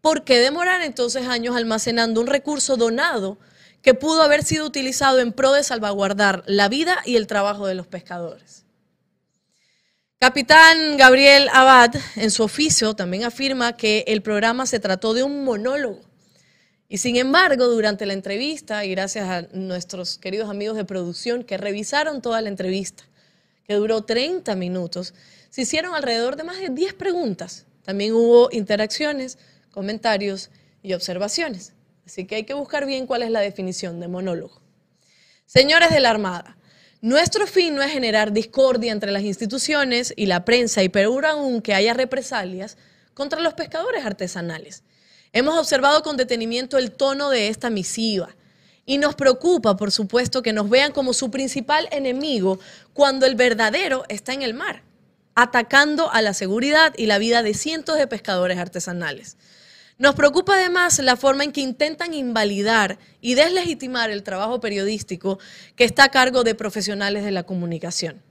[0.00, 3.38] ¿Por qué demorar entonces años almacenando un recurso donado
[3.80, 7.76] que pudo haber sido utilizado en pro de salvaguardar la vida y el trabajo de
[7.76, 8.61] los pescadores?
[10.22, 15.42] Capitán Gabriel Abad, en su oficio, también afirma que el programa se trató de un
[15.42, 15.98] monólogo.
[16.88, 21.56] Y sin embargo, durante la entrevista, y gracias a nuestros queridos amigos de producción que
[21.56, 23.02] revisaron toda la entrevista,
[23.64, 25.12] que duró 30 minutos,
[25.50, 27.66] se hicieron alrededor de más de 10 preguntas.
[27.82, 29.38] También hubo interacciones,
[29.72, 30.50] comentarios
[30.84, 31.72] y observaciones.
[32.06, 34.62] Así que hay que buscar bien cuál es la definición de monólogo.
[35.46, 36.56] Señores de la Armada,
[37.02, 41.60] nuestro fin no es generar discordia entre las instituciones y la prensa y peor aún
[41.60, 42.78] que haya represalias
[43.12, 44.84] contra los pescadores artesanales.
[45.32, 48.36] Hemos observado con detenimiento el tono de esta misiva
[48.86, 52.60] y nos preocupa, por supuesto, que nos vean como su principal enemigo
[52.94, 54.84] cuando el verdadero está en el mar,
[55.34, 59.36] atacando a la seguridad y la vida de cientos de pescadores artesanales.
[59.98, 65.38] Nos preocupa además la forma en que intentan invalidar y deslegitimar el trabajo periodístico
[65.76, 68.22] que está a cargo de profesionales de la comunicación.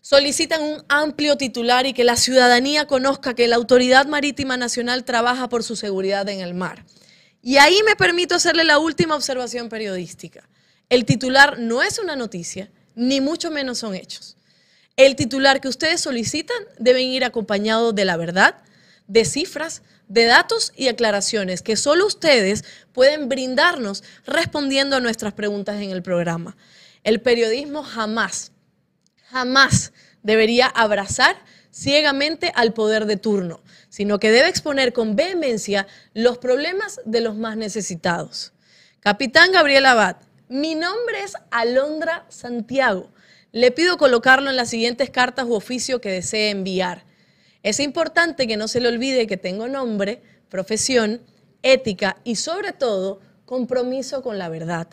[0.00, 5.48] Solicitan un amplio titular y que la ciudadanía conozca que la Autoridad Marítima Nacional trabaja
[5.48, 6.84] por su seguridad en el mar.
[7.42, 10.48] Y ahí me permito hacerle la última observación periodística.
[10.88, 14.36] El titular no es una noticia, ni mucho menos son hechos.
[14.96, 18.56] El titular que ustedes solicitan deben ir acompañado de la verdad,
[19.06, 25.80] de cifras, de datos y aclaraciones que solo ustedes pueden brindarnos respondiendo a nuestras preguntas
[25.80, 26.56] en el programa.
[27.04, 28.52] El periodismo jamás,
[29.30, 29.92] jamás
[30.22, 31.36] debería abrazar
[31.70, 37.36] ciegamente al poder de turno, sino que debe exponer con vehemencia los problemas de los
[37.36, 38.52] más necesitados.
[39.00, 40.16] Capitán Gabriel Abad,
[40.48, 43.10] mi nombre es Alondra Santiago.
[43.52, 47.04] Le pido colocarlo en las siguientes cartas u oficio que desee enviar.
[47.62, 51.20] Es importante que no se le olvide que tengo nombre, profesión,
[51.62, 54.88] ética y sobre todo compromiso con la verdad.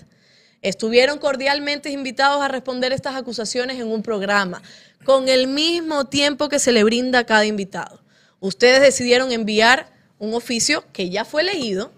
[0.61, 4.63] Estuvieron cordialmente invitados a responder estas acusaciones en un programa,
[5.03, 8.01] con el mismo tiempo que se le brinda a cada invitado.
[8.39, 11.91] Ustedes decidieron enviar un oficio que ya fue leído.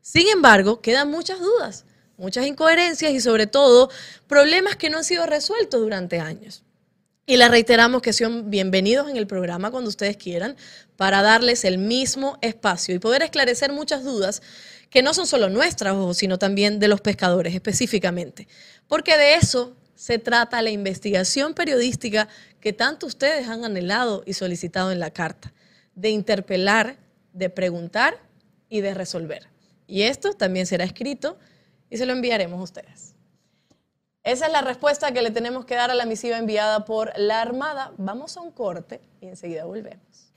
[0.00, 1.84] Sin embargo, quedan muchas dudas,
[2.16, 3.90] muchas incoherencias y sobre todo
[4.26, 6.62] problemas que no han sido resueltos durante años.
[7.26, 10.56] Y les reiteramos que son bienvenidos en el programa cuando ustedes quieran
[10.96, 14.42] para darles el mismo espacio y poder esclarecer muchas dudas
[14.88, 18.48] que no son solo nuestras, sino también de los pescadores específicamente.
[18.88, 22.26] Porque de eso se trata la investigación periodística
[22.60, 25.52] que tanto ustedes han anhelado y solicitado en la carta,
[25.94, 26.96] de interpelar,
[27.32, 28.18] de preguntar
[28.68, 29.46] y de resolver.
[29.86, 31.38] Y esto también será escrito
[31.90, 33.14] y se lo enviaremos a ustedes.
[34.22, 37.40] Esa es la respuesta que le tenemos que dar a la misiva enviada por la
[37.40, 37.92] Armada.
[37.96, 40.34] Vamos a un corte y enseguida volvemos.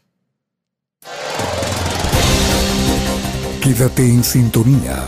[3.61, 5.05] Quédate en sintonía.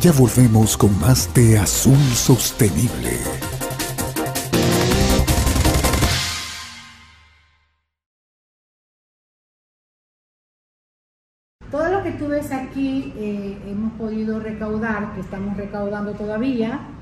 [0.00, 3.18] Ya volvemos con más de Azul Sostenible.
[11.72, 16.95] Todo lo que tú ves aquí eh, hemos podido recaudar, que estamos recaudando todavía,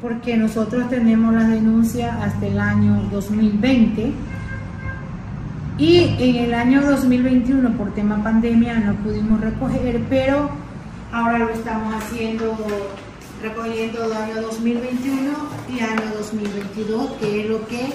[0.00, 4.12] porque nosotros tenemos la denuncia hasta el año 2020
[5.78, 10.50] y en el año 2021 por tema pandemia no pudimos recoger, pero
[11.12, 12.56] ahora lo estamos haciendo
[13.42, 15.32] recogiendo el año 2021
[15.68, 17.92] y año 2022, que es lo que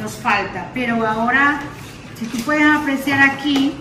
[0.00, 0.70] nos falta.
[0.74, 1.60] Pero ahora,
[2.18, 3.72] si tú puedes apreciar aquí,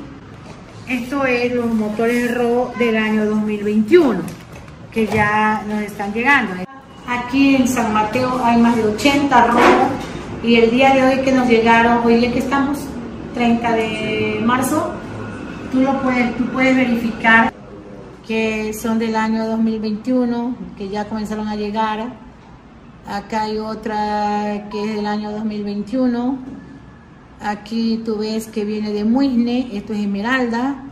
[0.87, 4.21] esto es los motores RO del año 2021,
[4.91, 6.72] que ya nos están llegando.
[7.07, 9.63] Aquí en San Mateo hay más de 80 robos
[10.41, 12.79] y el día de hoy que nos llegaron, hoy día que estamos,
[13.33, 14.91] 30 de marzo,
[15.71, 17.53] tú, lo puedes, tú puedes verificar
[18.25, 22.13] que son del año 2021, que ya comenzaron a llegar.
[23.05, 26.37] Acá hay otra que es del año 2021.
[27.41, 30.85] Aquí tú ves que viene de Muisne, esto es Esmeralda,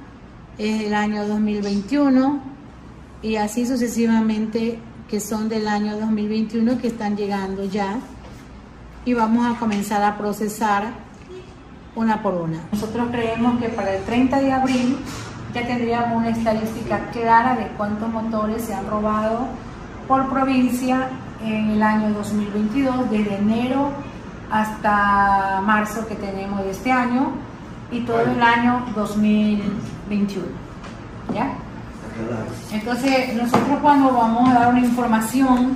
[0.58, 2.42] es del año 2021
[3.22, 4.80] y así sucesivamente
[5.12, 7.98] que son del año 2021 que están llegando ya
[9.04, 10.86] y vamos a comenzar a procesar
[11.98, 12.62] una por una.
[12.72, 14.98] Nosotros creemos que para el 30 de abril
[15.54, 19.48] ya tendríamos una estadística clara de cuántos motores se han robado
[20.08, 21.10] por provincia
[21.44, 23.90] en el año 2022, desde enero
[24.50, 27.34] hasta marzo que tenemos de este año
[27.92, 30.48] y todo el año 2021.
[31.34, 31.52] ¿Ya?
[32.72, 35.76] Entonces, nosotros cuando vamos a dar una información,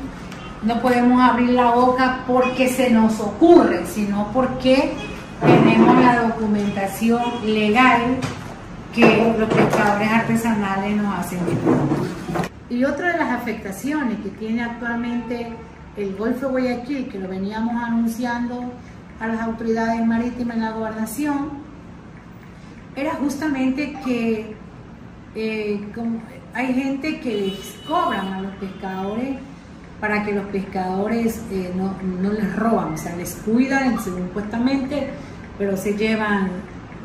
[0.64, 4.93] no podemos abrir la boca porque se nos ocurre, sino porque
[5.41, 8.02] tenemos la documentación legal
[8.93, 11.39] que los pescadores artesanales nos hacen.
[12.70, 15.54] Y otra de las afectaciones que tiene actualmente
[15.98, 18.72] el Golfo de Guayaquil, que lo veníamos anunciando
[19.20, 21.50] a las autoridades marítimas en la gobernación,
[22.96, 24.56] era justamente que
[25.36, 25.80] eh,
[26.54, 29.38] hay gente que les cobran a los pescadores
[30.00, 35.10] para que los pescadores eh, no, les roban, o sea, les cuidan supuestamente,
[35.58, 36.50] pero se llevan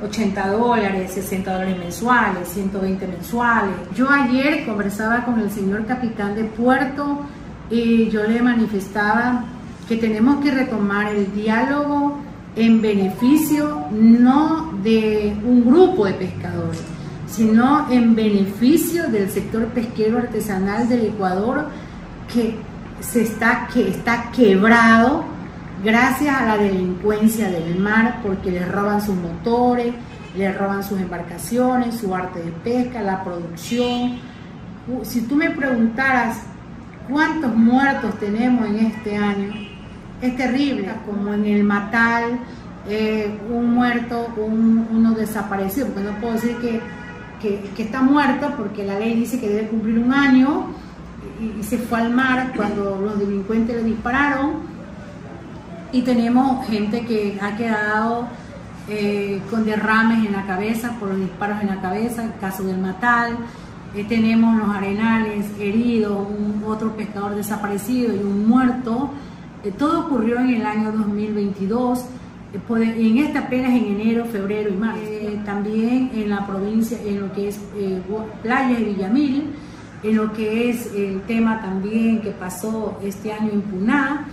[0.02, 3.74] 80 dólares, 60 dólares mensuales, 120 mensuales.
[3.94, 7.20] Yo ayer conversaba con el señor capitán de puerto
[7.70, 9.44] y yo le manifestaba
[9.88, 12.18] que tenemos que retomar el diálogo
[12.56, 16.82] en beneficio no de un grupo de pescadores,
[17.30, 21.68] sino en beneficio del sector pesquero artesanal del Ecuador
[22.32, 22.56] que
[23.00, 25.24] se está, que está quebrado
[25.82, 29.94] gracias a la delincuencia del mar, porque les roban sus motores,
[30.36, 34.18] les roban sus embarcaciones, su arte de pesca, la producción.
[35.02, 36.42] Si tú me preguntaras
[37.08, 39.52] cuántos muertos tenemos en este año,
[40.20, 42.40] es terrible, como en el Matal,
[42.88, 46.80] eh, un muerto, un, uno desaparecido, porque no puedo decir que,
[47.40, 50.66] que, está muerto, porque la ley dice que debe cumplir un año,
[51.40, 54.70] y, se fue al mar cuando los delincuentes le dispararon.
[55.92, 58.28] Y tenemos gente que ha quedado
[58.88, 62.78] eh, con derrames en la cabeza por los disparos en la cabeza, el caso del
[62.78, 63.36] Matal.
[63.94, 66.26] Eh, tenemos los arenales heridos,
[66.64, 69.10] otro pescador desaparecido y un muerto.
[69.64, 72.04] Eh, todo ocurrió en el año 2022
[72.52, 75.02] en esta apenas en enero, febrero y marzo.
[75.44, 77.60] también en la provincia, en lo que es
[78.42, 79.50] Playa de Villamil,
[80.02, 84.26] en lo que es el tema también que pasó este año en Puná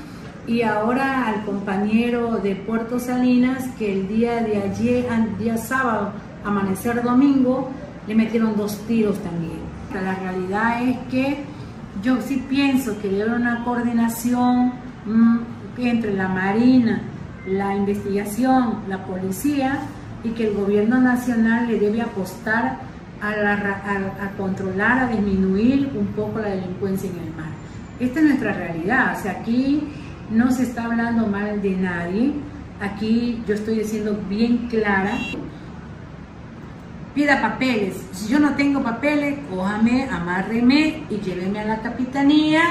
[0.48, 5.06] y ahora al compañero de Puerto Salinas que el día de ayer,
[5.38, 6.14] día sábado,
[6.46, 7.70] amanecer domingo,
[8.08, 9.60] le metieron dos tiros también.
[9.94, 11.44] La realidad es que
[12.02, 14.74] yo sí pienso que debe haber una coordinación
[15.06, 15.40] mm,
[15.80, 17.02] entre la Marina,
[17.48, 19.80] la investigación, la policía
[20.24, 22.80] y que el gobierno nacional le debe apostar
[23.22, 27.50] a, controlar, a disminuir un poco la delincuencia en el mar.
[28.00, 29.82] Esta es nuestra realidad, o sea, aquí
[30.30, 32.34] no se está hablando mal de nadie,
[32.80, 35.14] aquí yo estoy diciendo bien clara,
[37.16, 42.62] pida papeles, si yo no tengo papeles, cójame, amárreme y lléveme a la capitanía,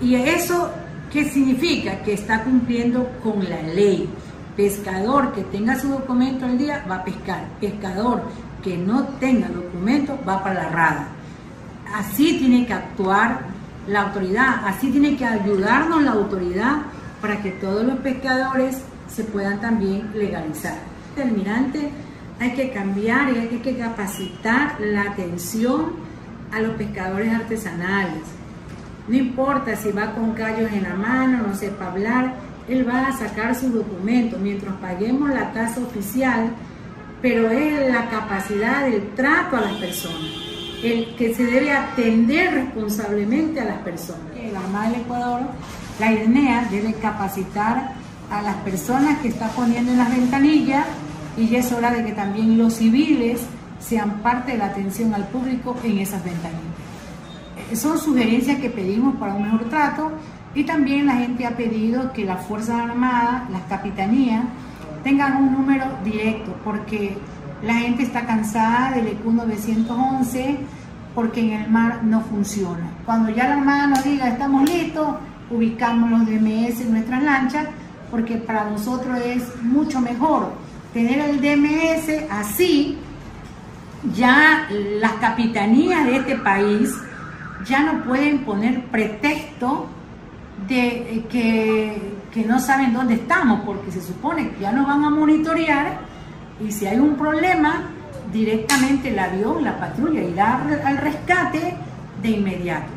[0.00, 0.72] y eso,
[1.14, 2.02] ¿qué significa?
[2.02, 4.08] Que está cumpliendo con la ley.
[4.56, 7.46] Pescador que tenga su documento al día va a pescar.
[7.60, 8.22] Pescador
[8.62, 11.08] que no tenga documento va para la rada.
[11.94, 13.42] Así tiene que actuar
[13.86, 16.78] la autoridad, así tiene que ayudarnos la autoridad
[17.20, 20.78] para que todos los pescadores se puedan también legalizar.
[21.14, 21.90] Terminante,
[22.40, 25.92] hay que cambiar y hay que capacitar la atención
[26.50, 28.43] a los pescadores artesanales.
[29.08, 32.34] No importa si va con callos en la mano, no sepa hablar,
[32.68, 34.38] él va a sacar su documento.
[34.38, 36.50] Mientras paguemos la tasa oficial,
[37.20, 40.30] pero es la capacidad del trato a las personas,
[40.82, 44.24] el que se debe atender responsablemente a las personas.
[44.52, 45.40] La Armada del Ecuador,
[45.98, 47.92] la IDNEA debe capacitar
[48.30, 50.86] a las personas que está poniendo en las ventanillas
[51.36, 53.40] y ya es hora de que también los civiles
[53.80, 56.73] sean parte de la atención al público en esas ventanillas.
[57.72, 60.12] Son sugerencias que pedimos para un mejor trato
[60.54, 64.44] y también la gente ha pedido que las Fuerzas Armadas, las capitanías,
[65.02, 67.16] tengan un número directo, porque
[67.62, 70.58] la gente está cansada del EQ 911,
[71.14, 72.90] porque en el mar no funciona.
[73.04, 75.16] Cuando ya la Armada nos diga estamos listos,
[75.50, 77.66] ubicamos los DMS en nuestras lanchas,
[78.10, 80.52] porque para nosotros es mucho mejor
[80.92, 82.98] tener el DMS así,
[84.14, 84.68] ya
[85.00, 86.94] las capitanías de este país
[87.64, 89.86] ya no pueden poner pretexto
[90.68, 95.10] de que que no saben dónde estamos, porque se supone que ya nos van a
[95.10, 96.00] monitorear
[96.60, 97.84] y si hay un problema,
[98.32, 101.76] directamente el avión, la patrulla irá al rescate
[102.20, 102.88] de inmediato.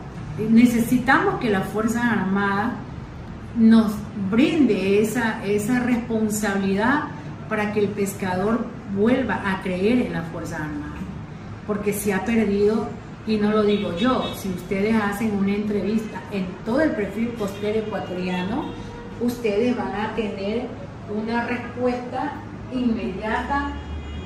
[0.49, 2.77] Necesitamos que la Fuerza Armada
[3.55, 3.93] nos
[4.31, 7.03] brinde esa, esa responsabilidad
[7.47, 8.65] para que el pescador
[8.95, 10.97] vuelva a creer en la Fuerza Armada,
[11.67, 12.89] porque se ha perdido,
[13.27, 17.79] y no lo digo yo, si ustedes hacen una entrevista en todo el perfil costero
[17.79, 18.71] ecuatoriano,
[19.19, 20.67] ustedes van a tener
[21.13, 22.33] una respuesta
[22.71, 23.73] inmediata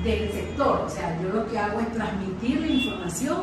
[0.04, 0.84] del sector.
[0.86, 3.38] O sea, yo lo que hago es transmitir la información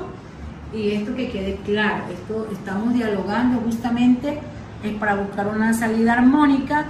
[0.73, 4.39] y esto que quede claro, esto estamos dialogando justamente
[4.83, 6.85] es para buscar una salida armónica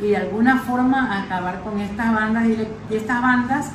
[0.00, 2.46] y de alguna forma acabar con estas bandas,
[2.90, 3.70] estas bandas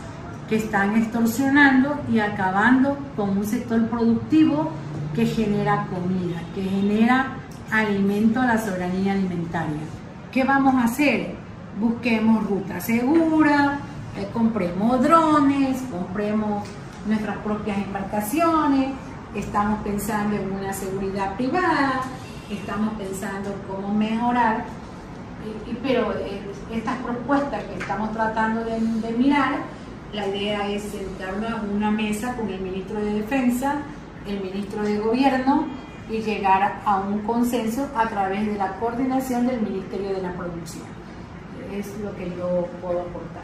[0.49, 4.71] que están extorsionando y acabando con un sector productivo
[5.13, 7.35] que genera comida, que genera
[7.71, 9.81] alimento a la soberanía alimentaria.
[10.31, 11.35] ¿Qué vamos a hacer?
[11.79, 13.79] Busquemos rutas seguras,
[14.17, 16.67] eh, compremos drones, compremos
[17.05, 18.93] nuestras propias embarcaciones,
[19.35, 22.01] estamos pensando en una seguridad privada,
[22.49, 24.65] estamos pensando cómo mejorar,
[25.83, 26.41] pero eh,
[26.71, 29.59] estas propuestas que estamos tratando de, mirar,
[30.13, 33.81] la idea es sentarnos a una mesa con el ministro de Defensa,
[34.27, 35.67] el ministro de Gobierno
[36.09, 40.85] y llegar a un consenso a través de la coordinación del Ministerio de la Producción.
[41.71, 43.43] Es lo que yo puedo aportar.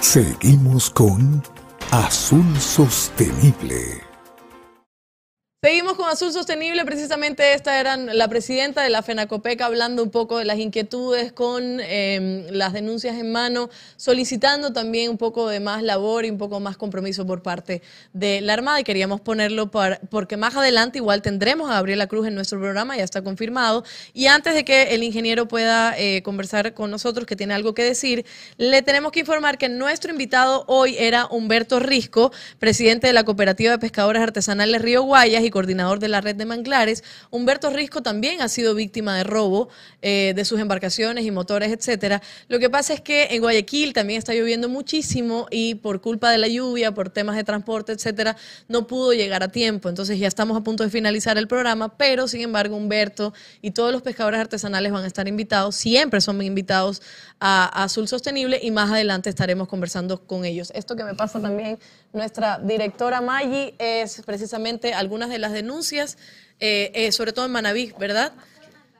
[0.00, 1.42] Seguimos con
[1.90, 4.11] Azul Sostenible.
[5.64, 10.38] Seguimos con Azul Sostenible, precisamente esta era la presidenta de la FENACOPEC hablando un poco
[10.38, 15.84] de las inquietudes con em, las denuncias en mano, solicitando también un poco de más
[15.84, 17.80] labor y un poco más compromiso por parte
[18.12, 18.80] de la Armada.
[18.80, 23.04] Y queríamos ponerlo porque más adelante igual tendremos a Gabriela Cruz en nuestro programa, ya
[23.04, 27.54] está confirmado, y antes de que el ingeniero pueda eh, conversar con nosotros, que tiene
[27.54, 33.06] algo que decir, le tenemos que informar que nuestro invitado hoy era Humberto Risco, presidente
[33.06, 37.04] de la Cooperativa de Pescadores Artesanales Río Guayas y coordinador de la red de manglares.
[37.30, 39.68] Humberto Risco también ha sido víctima de robo
[40.00, 42.20] eh, de sus embarcaciones y motores, etcétera.
[42.48, 46.38] Lo que pasa es que en Guayaquil también está lloviendo muchísimo y por culpa de
[46.38, 48.36] la lluvia, por temas de transporte, etcétera,
[48.66, 49.88] no pudo llegar a tiempo.
[49.88, 53.92] Entonces ya estamos a punto de finalizar el programa, pero sin embargo Humberto y todos
[53.92, 57.02] los pescadores artesanales van a estar invitados, siempre son invitados
[57.40, 60.72] a, Azul Sostenible y más adelante estaremos conversando con ellos.
[60.74, 61.78] Esto que me pasa también
[62.12, 66.18] nuestra directora Maggi es precisamente algunas de las denuncias,
[66.60, 68.32] eh, eh, sobre todo en Manaví, ¿verdad?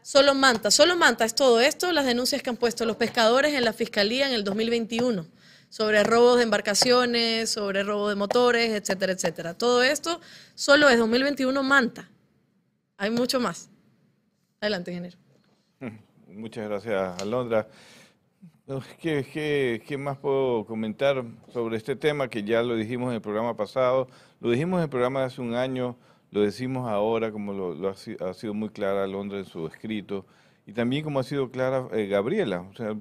[0.02, 3.64] Solo Manta, solo Manta es todo esto, las denuncias que han puesto los pescadores en
[3.64, 5.26] la Fiscalía en el 2021
[5.68, 9.54] sobre robos de embarcaciones, sobre robo de motores, etcétera, etcétera.
[9.54, 10.20] Todo esto
[10.54, 12.10] solo es 2021 Manta.
[12.98, 13.70] Hay mucho más.
[14.60, 15.16] Adelante, ingeniero.
[16.28, 17.68] Muchas gracias, Alondra.
[19.00, 23.56] ¿Qué, qué, más puedo comentar sobre este tema que ya lo dijimos en el programa
[23.56, 24.06] pasado?
[24.40, 25.96] Lo dijimos en el programa de hace un año,
[26.30, 30.24] lo decimos ahora, como lo, ha, sido muy clara Londra en su escrito,
[30.64, 32.60] y también como ha sido clara eh, Gabriela.
[32.60, 32.96] O sea,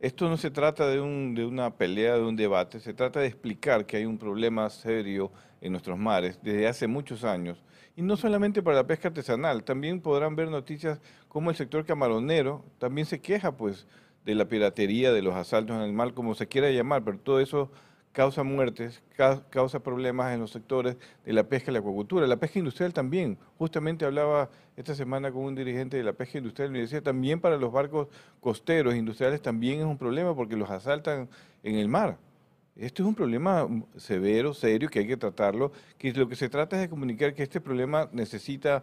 [0.00, 3.26] esto no se trata de, un, de una pelea, de un debate, se trata de
[3.26, 7.62] explicar que hay un problema serio en nuestros mares desde hace muchos años.
[7.94, 12.64] Y no solamente para la pesca artesanal, también podrán ver noticias como el sector camaronero
[12.78, 13.86] también se queja pues
[14.24, 17.40] de la piratería, de los asaltos en el mar, como se quiera llamar, pero todo
[17.40, 17.70] eso
[18.12, 19.02] causa muertes,
[19.50, 22.26] causa problemas en los sectores de la pesca y la acuacultura.
[22.26, 23.38] La pesca industrial también.
[23.58, 27.56] Justamente hablaba esta semana con un dirigente de la pesca industrial y decía también para
[27.56, 28.08] los barcos
[28.40, 31.28] costeros industriales también es un problema porque los asaltan
[31.62, 32.18] en el mar.
[32.76, 36.76] Esto es un problema severo, serio, que hay que tratarlo, que lo que se trata
[36.76, 38.82] es de comunicar que este problema necesita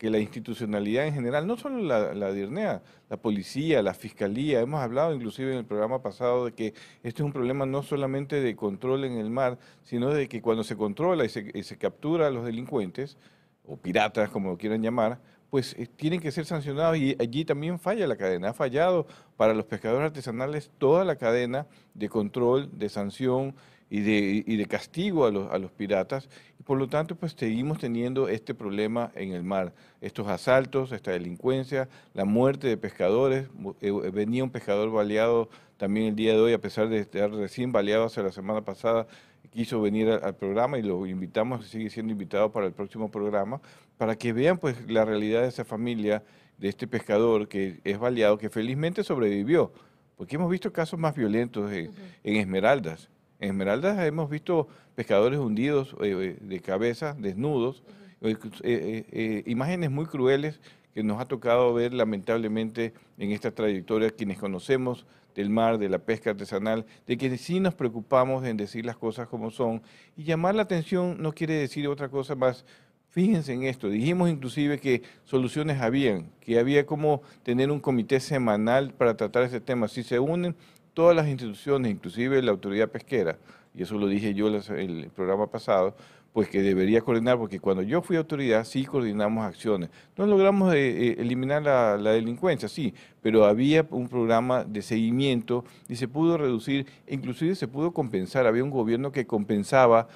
[0.00, 4.80] que la institucionalidad en general, no solo la, la DIRNEA, la policía, la fiscalía, hemos
[4.80, 6.68] hablado inclusive en el programa pasado de que
[7.02, 10.64] este es un problema no solamente de control en el mar, sino de que cuando
[10.64, 13.18] se controla y se, captura a los delincuentes,
[13.66, 15.20] o piratas como lo quieran llamar,
[15.50, 18.48] pues eh, tienen que ser sancionados y allí también falla la cadena.
[18.48, 23.54] Ha fallado para los pescadores artesanales toda la cadena de control, de sanción
[23.90, 26.28] y de, y de castigo a los, a los piratas.
[26.58, 29.74] Y por lo tanto, pues seguimos teniendo este problema en el mar.
[30.00, 33.48] Estos asaltos, esta delincuencia, la muerte de pescadores.
[33.80, 37.72] Eh, venía un pescador baleado también el día de hoy, a pesar de estar recién
[37.72, 39.06] baleado hace la semana pasada,
[39.50, 43.60] quiso venir al, programa y lo invitamos, sigue siendo invitado para el próximo programa,
[43.98, 46.22] para que vean pues la realidad de esa familia,
[46.58, 49.72] de este pescador que es baleado, que felizmente sobrevivió,
[50.16, 51.90] porque hemos visto casos más violentos en
[52.22, 53.08] Esmeraldas
[53.40, 57.82] en Esmeraldas hemos visto pescadores hundidos eh, eh, de cabeza, desnudos,
[58.22, 60.60] eh, imágenes muy crueles
[60.92, 66.00] que nos ha tocado ver lamentablemente en esta trayectoria quienes conocemos del mar, de la
[66.00, 69.80] pesca artesanal, de que sí nos preocupamos en decir las cosas como son.
[70.16, 72.66] Y llamar la atención no quiere decir otra cosa más.
[73.08, 78.92] Fíjense en esto, dijimos inclusive que soluciones habían, que había como tener un comité semanal
[78.92, 79.88] para tratar ese tema.
[79.88, 80.54] Si se unen
[80.94, 83.38] todas las instituciones, inclusive la autoridad pesquera,
[83.74, 85.94] y eso lo dije yo en el programa pasado,
[86.32, 89.90] pues que debería coordinar, porque cuando yo fui autoridad sí coordinamos acciones.
[90.16, 95.96] No logramos eh, eh, eliminar la, delincuencia, sí, pero había un programa de seguimiento y
[95.96, 100.06] se pudo reducir, inclusive se pudo compensar, había un gobierno que compensaba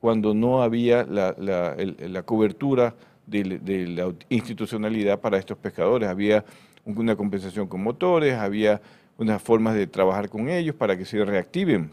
[0.00, 2.94] cuando no había la, la cobertura
[3.26, 6.08] de, de la institucionalidad para estos pescadores.
[6.08, 6.44] Había
[6.84, 8.80] una compensación con motores, había
[9.18, 11.92] unas formas de trabajar con ellos para que se reactiven.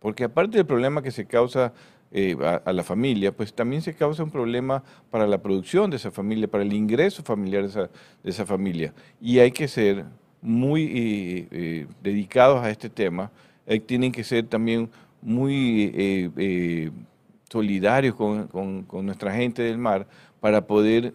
[0.00, 1.72] Porque aparte del problema que se causa
[2.10, 6.10] eh, a, la familia, pues también se causa un problema para la producción de esa
[6.10, 7.88] familia, para el ingreso familiar de
[8.24, 8.94] esa, familia.
[9.20, 10.04] Y hay que ser
[10.40, 13.30] muy eh, eh, dedicados a este tema,
[13.86, 14.88] tienen que ser también
[15.20, 16.30] muy
[17.50, 18.46] solidarios con,
[18.84, 20.06] con, nuestra gente del mar
[20.40, 21.14] para poder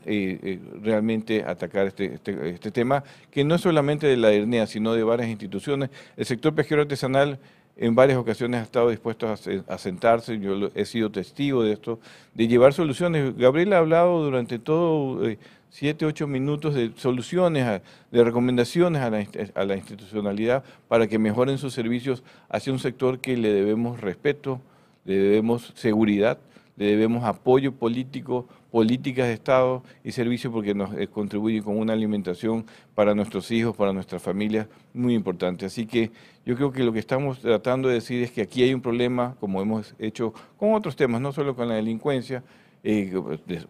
[0.81, 5.03] realmente atacar este, este, este, tema, que no es solamente de la hernia, sino de
[5.03, 5.89] varias instituciones.
[6.17, 7.39] El sector pesquero artesanal
[7.75, 11.99] en varias ocasiones ha estado dispuesto a, sentarse, yo he sido testigo de esto,
[12.33, 13.35] de llevar soluciones.
[13.35, 19.25] Gabriel ha hablado durante todo eh, siete, ocho minutos de soluciones, de recomendaciones a la,
[19.55, 24.61] a la institucionalidad para que mejoren sus servicios hacia un sector que le debemos respeto,
[25.05, 26.37] le debemos seguridad,
[26.77, 31.93] le debemos apoyo político, políticas de Estado y servicios porque nos eh, contribuye con una
[31.93, 32.65] alimentación
[32.95, 34.65] para nuestros hijos, para nuestras familias,
[34.95, 35.67] muy importante.
[35.67, 36.09] Así que
[36.43, 39.35] yo creo que lo que estamos tratando de decir es que aquí hay un problema,
[39.39, 42.43] como hemos hecho con otros temas, no solo con la delincuencia,
[42.83, 43.13] eh,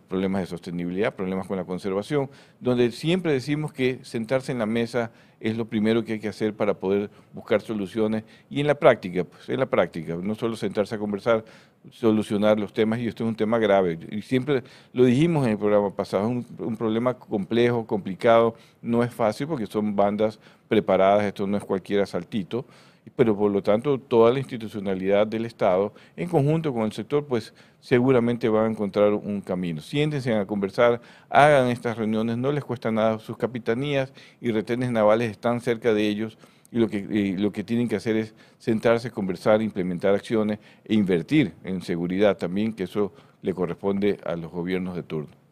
[0.08, 5.12] problemas de sostenibilidad, problemas con la conservación, donde siempre decimos que sentarse en la mesa
[5.40, 8.24] es lo primero que hay que hacer para poder buscar soluciones.
[8.50, 11.44] Y en la práctica, pues en la práctica, no solo sentarse a conversar,
[11.92, 14.00] solucionar los temas y esto es un tema grave.
[14.10, 19.04] Y siempre lo dijimos en el programa pasado, es un, un problema complejo, complicado, no
[19.04, 20.40] es fácil porque son bandas
[20.70, 22.66] preparadas, esto no es cualquier asaltito,
[23.16, 27.54] pero por lo tanto toda la institucionalidad del Estado, en conjunto con el sector, pues
[27.80, 29.82] seguramente van a encontrar un camino.
[29.82, 35.32] Siéntense a conversar, hagan estas reuniones, no les cuesta nada, sus capitanías y retenes navales
[35.32, 36.38] están cerca de ellos
[36.72, 41.54] y lo que, lo que tienen que hacer es sentarse, conversar, implementar acciones e invertir
[41.64, 45.43] en seguridad también, que eso le corresponde a los gobiernos de turno.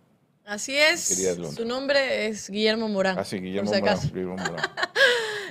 [0.51, 1.07] Así es.
[1.55, 3.17] Su nombre es Guillermo Morán.
[3.17, 4.69] Así, ah, Guillermo, Morán, Guillermo Morán.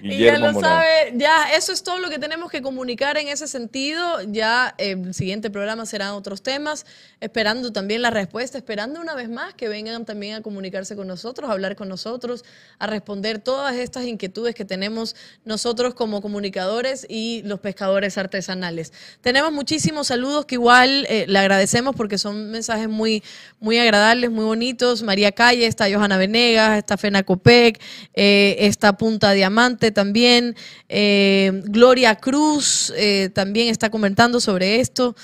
[0.03, 3.49] y ya lo sabe, ya eso es todo lo que tenemos que comunicar en ese
[3.49, 4.21] sentido.
[4.25, 6.85] Ya eh, el siguiente programa serán otros temas,
[7.21, 11.49] esperando también la respuesta, esperando una vez más que vengan también a comunicarse con nosotros,
[11.49, 12.45] a hablar con nosotros,
[12.79, 18.93] a responder todas estas inquietudes que tenemos nosotros como comunicadores y los pescadores artesanales.
[19.23, 23.23] Tenemos muchísimos saludos que igual eh, le agradecemos porque son mensajes muy,
[23.61, 24.90] muy agradables, muy bonitos.
[25.03, 27.81] María Calle, está Johanna Venegas, está Fena Copec,
[28.15, 30.57] eh, está Punta Diamante también.
[30.89, 35.15] Eh, Gloria Cruz eh, también está comentando sobre esto.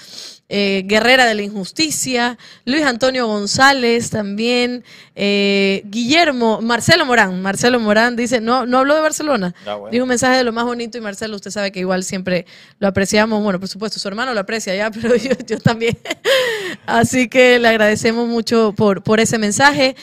[0.48, 4.84] Eh, Guerrera de la Injusticia, Luis Antonio González también,
[5.14, 10.36] Guillermo, Marcelo Morán, Marcelo Morán dice, no, no habló de Barcelona, ah, dijo un mensaje
[10.36, 12.46] de lo más bonito y Marcelo, usted sabe que igual siempre
[12.78, 15.98] lo apreciamos, bueno, por supuesto, su hermano lo aprecia ya, pero yo, yo también,
[16.86, 19.96] así que le agradecemos mucho por, por ese mensaje.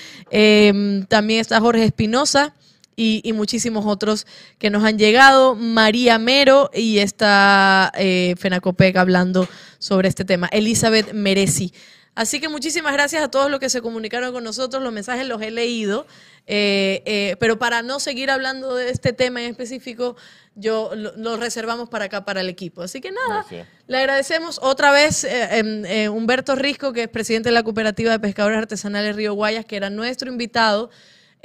[1.08, 2.54] también está Jorge Espinosa
[2.96, 4.26] y, muchísimos otros
[4.58, 5.56] que nos han llegado.
[5.56, 9.48] María Mero y está eh, Fenacopec hablando
[9.80, 10.48] sobre este tema.
[10.52, 11.74] Elizabeth Mereci.
[12.16, 14.84] Así que muchísimas gracias a todos los que se comunicaron con nosotros.
[14.84, 16.06] Los mensajes los he leído.
[16.46, 20.16] Eh, eh, pero para no seguir hablando de este tema en específico,
[20.56, 22.84] yo lo, reservamos para acá, para el equipo.
[22.84, 23.46] Así que nada,
[23.88, 28.60] le agradecemos otra vez eh, Humberto Risco, que es presidente de la Cooperativa de Pescadores
[28.60, 30.92] Artesanales Río Guayas, que era nuestro invitado.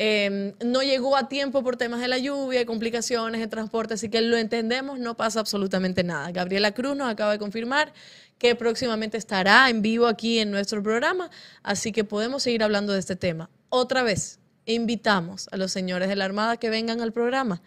[0.00, 4.20] Em, no llegó a tiempo por temas de la lluvia, complicaciones de transporte, así que
[4.20, 6.30] lo entendemos, no pasa absolutamente nada.
[6.30, 7.92] Gabriela Cruz nos acaba de confirmar
[8.38, 11.30] que próximamente estará en vivo aquí en nuestro programa,
[11.64, 13.50] así que podemos seguir hablando de este tema.
[13.70, 17.60] Otra vez, invitamos a los señores de la Armada que vengan al programa.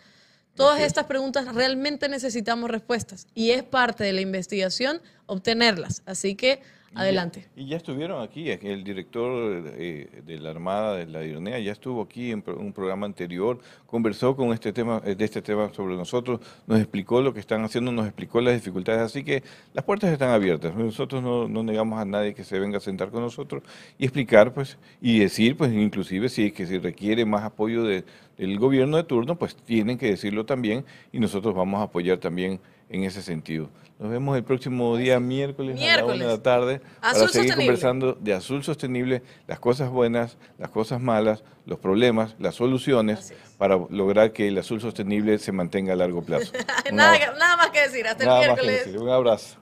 [0.56, 6.02] Todas estas preguntas realmente necesitamos respuestas y es parte de la investigación obtenerlas.
[6.06, 6.62] Así que
[6.94, 7.48] Adelante.
[7.56, 12.02] Y ya, estuvieron aquí, el director eh, de la Armada de la Ironea ya estuvo
[12.02, 16.42] aquí en un programa anterior, conversó con este tema, eh, de este tema sobre nosotros,
[16.68, 19.42] nos explicó lo que están haciendo, nos explicó las dificultades, así que
[19.74, 20.76] las puertas están abiertas.
[20.76, 23.64] Nosotros no, negamos a nadie que se venga a sentar con nosotros
[23.98, 28.60] y explicar, pues, y decir, pues, inclusive si es que se requiere más apoyo del
[28.60, 30.84] gobierno de turno, pues tienen que decirlo también
[31.14, 32.60] y nosotros vamos a apoyar también
[32.92, 33.70] en ese sentido.
[34.00, 38.14] Nos vemos el próximo día miércoles, a la una de la tarde para seguir conversando
[38.14, 44.34] de azul sostenible, las cosas buenas, las cosas malas, los problemas, las soluciones para lograr
[44.34, 46.52] que el azul sostenible se mantenga a largo plazo.
[46.92, 48.88] nada, nada, más que decir, hasta el miércoles.
[49.00, 49.58] Un abrazo.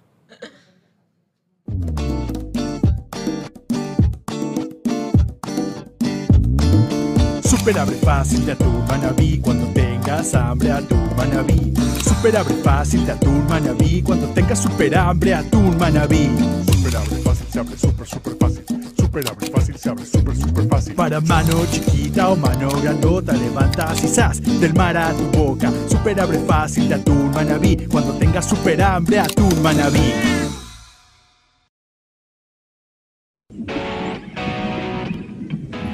[7.43, 9.67] Super abre fácil de tu manabí cuando
[9.99, 11.73] tengas hambre a tu manabí.
[12.03, 16.29] Super abre fácil de tu manabí cuando tengas super hambre a tu manabí.
[16.71, 18.65] Super abre fácil, se abre super, super fácil.
[18.97, 20.95] Super abre fácil, se abre super, super fácil.
[20.95, 25.71] Para mano chiquita o mano grandota, levantas y del mar a tu boca.
[25.89, 27.75] Super abre fácil de atún manabí.
[27.89, 30.13] Cuando tengas super hambre, atún manabí.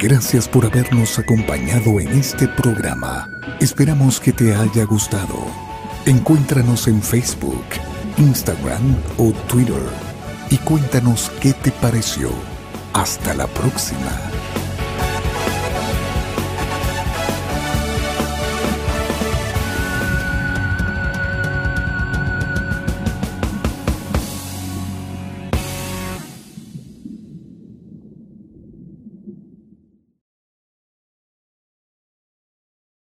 [0.07, 3.27] Gracias por habernos acompañado en este programa.
[3.59, 5.47] Esperamos que te haya gustado.
[6.05, 7.65] Encuéntranos en Facebook,
[8.19, 9.81] Instagram o Twitter
[10.51, 12.29] y cuéntanos qué te pareció.
[12.93, 14.34] Hasta la próxima.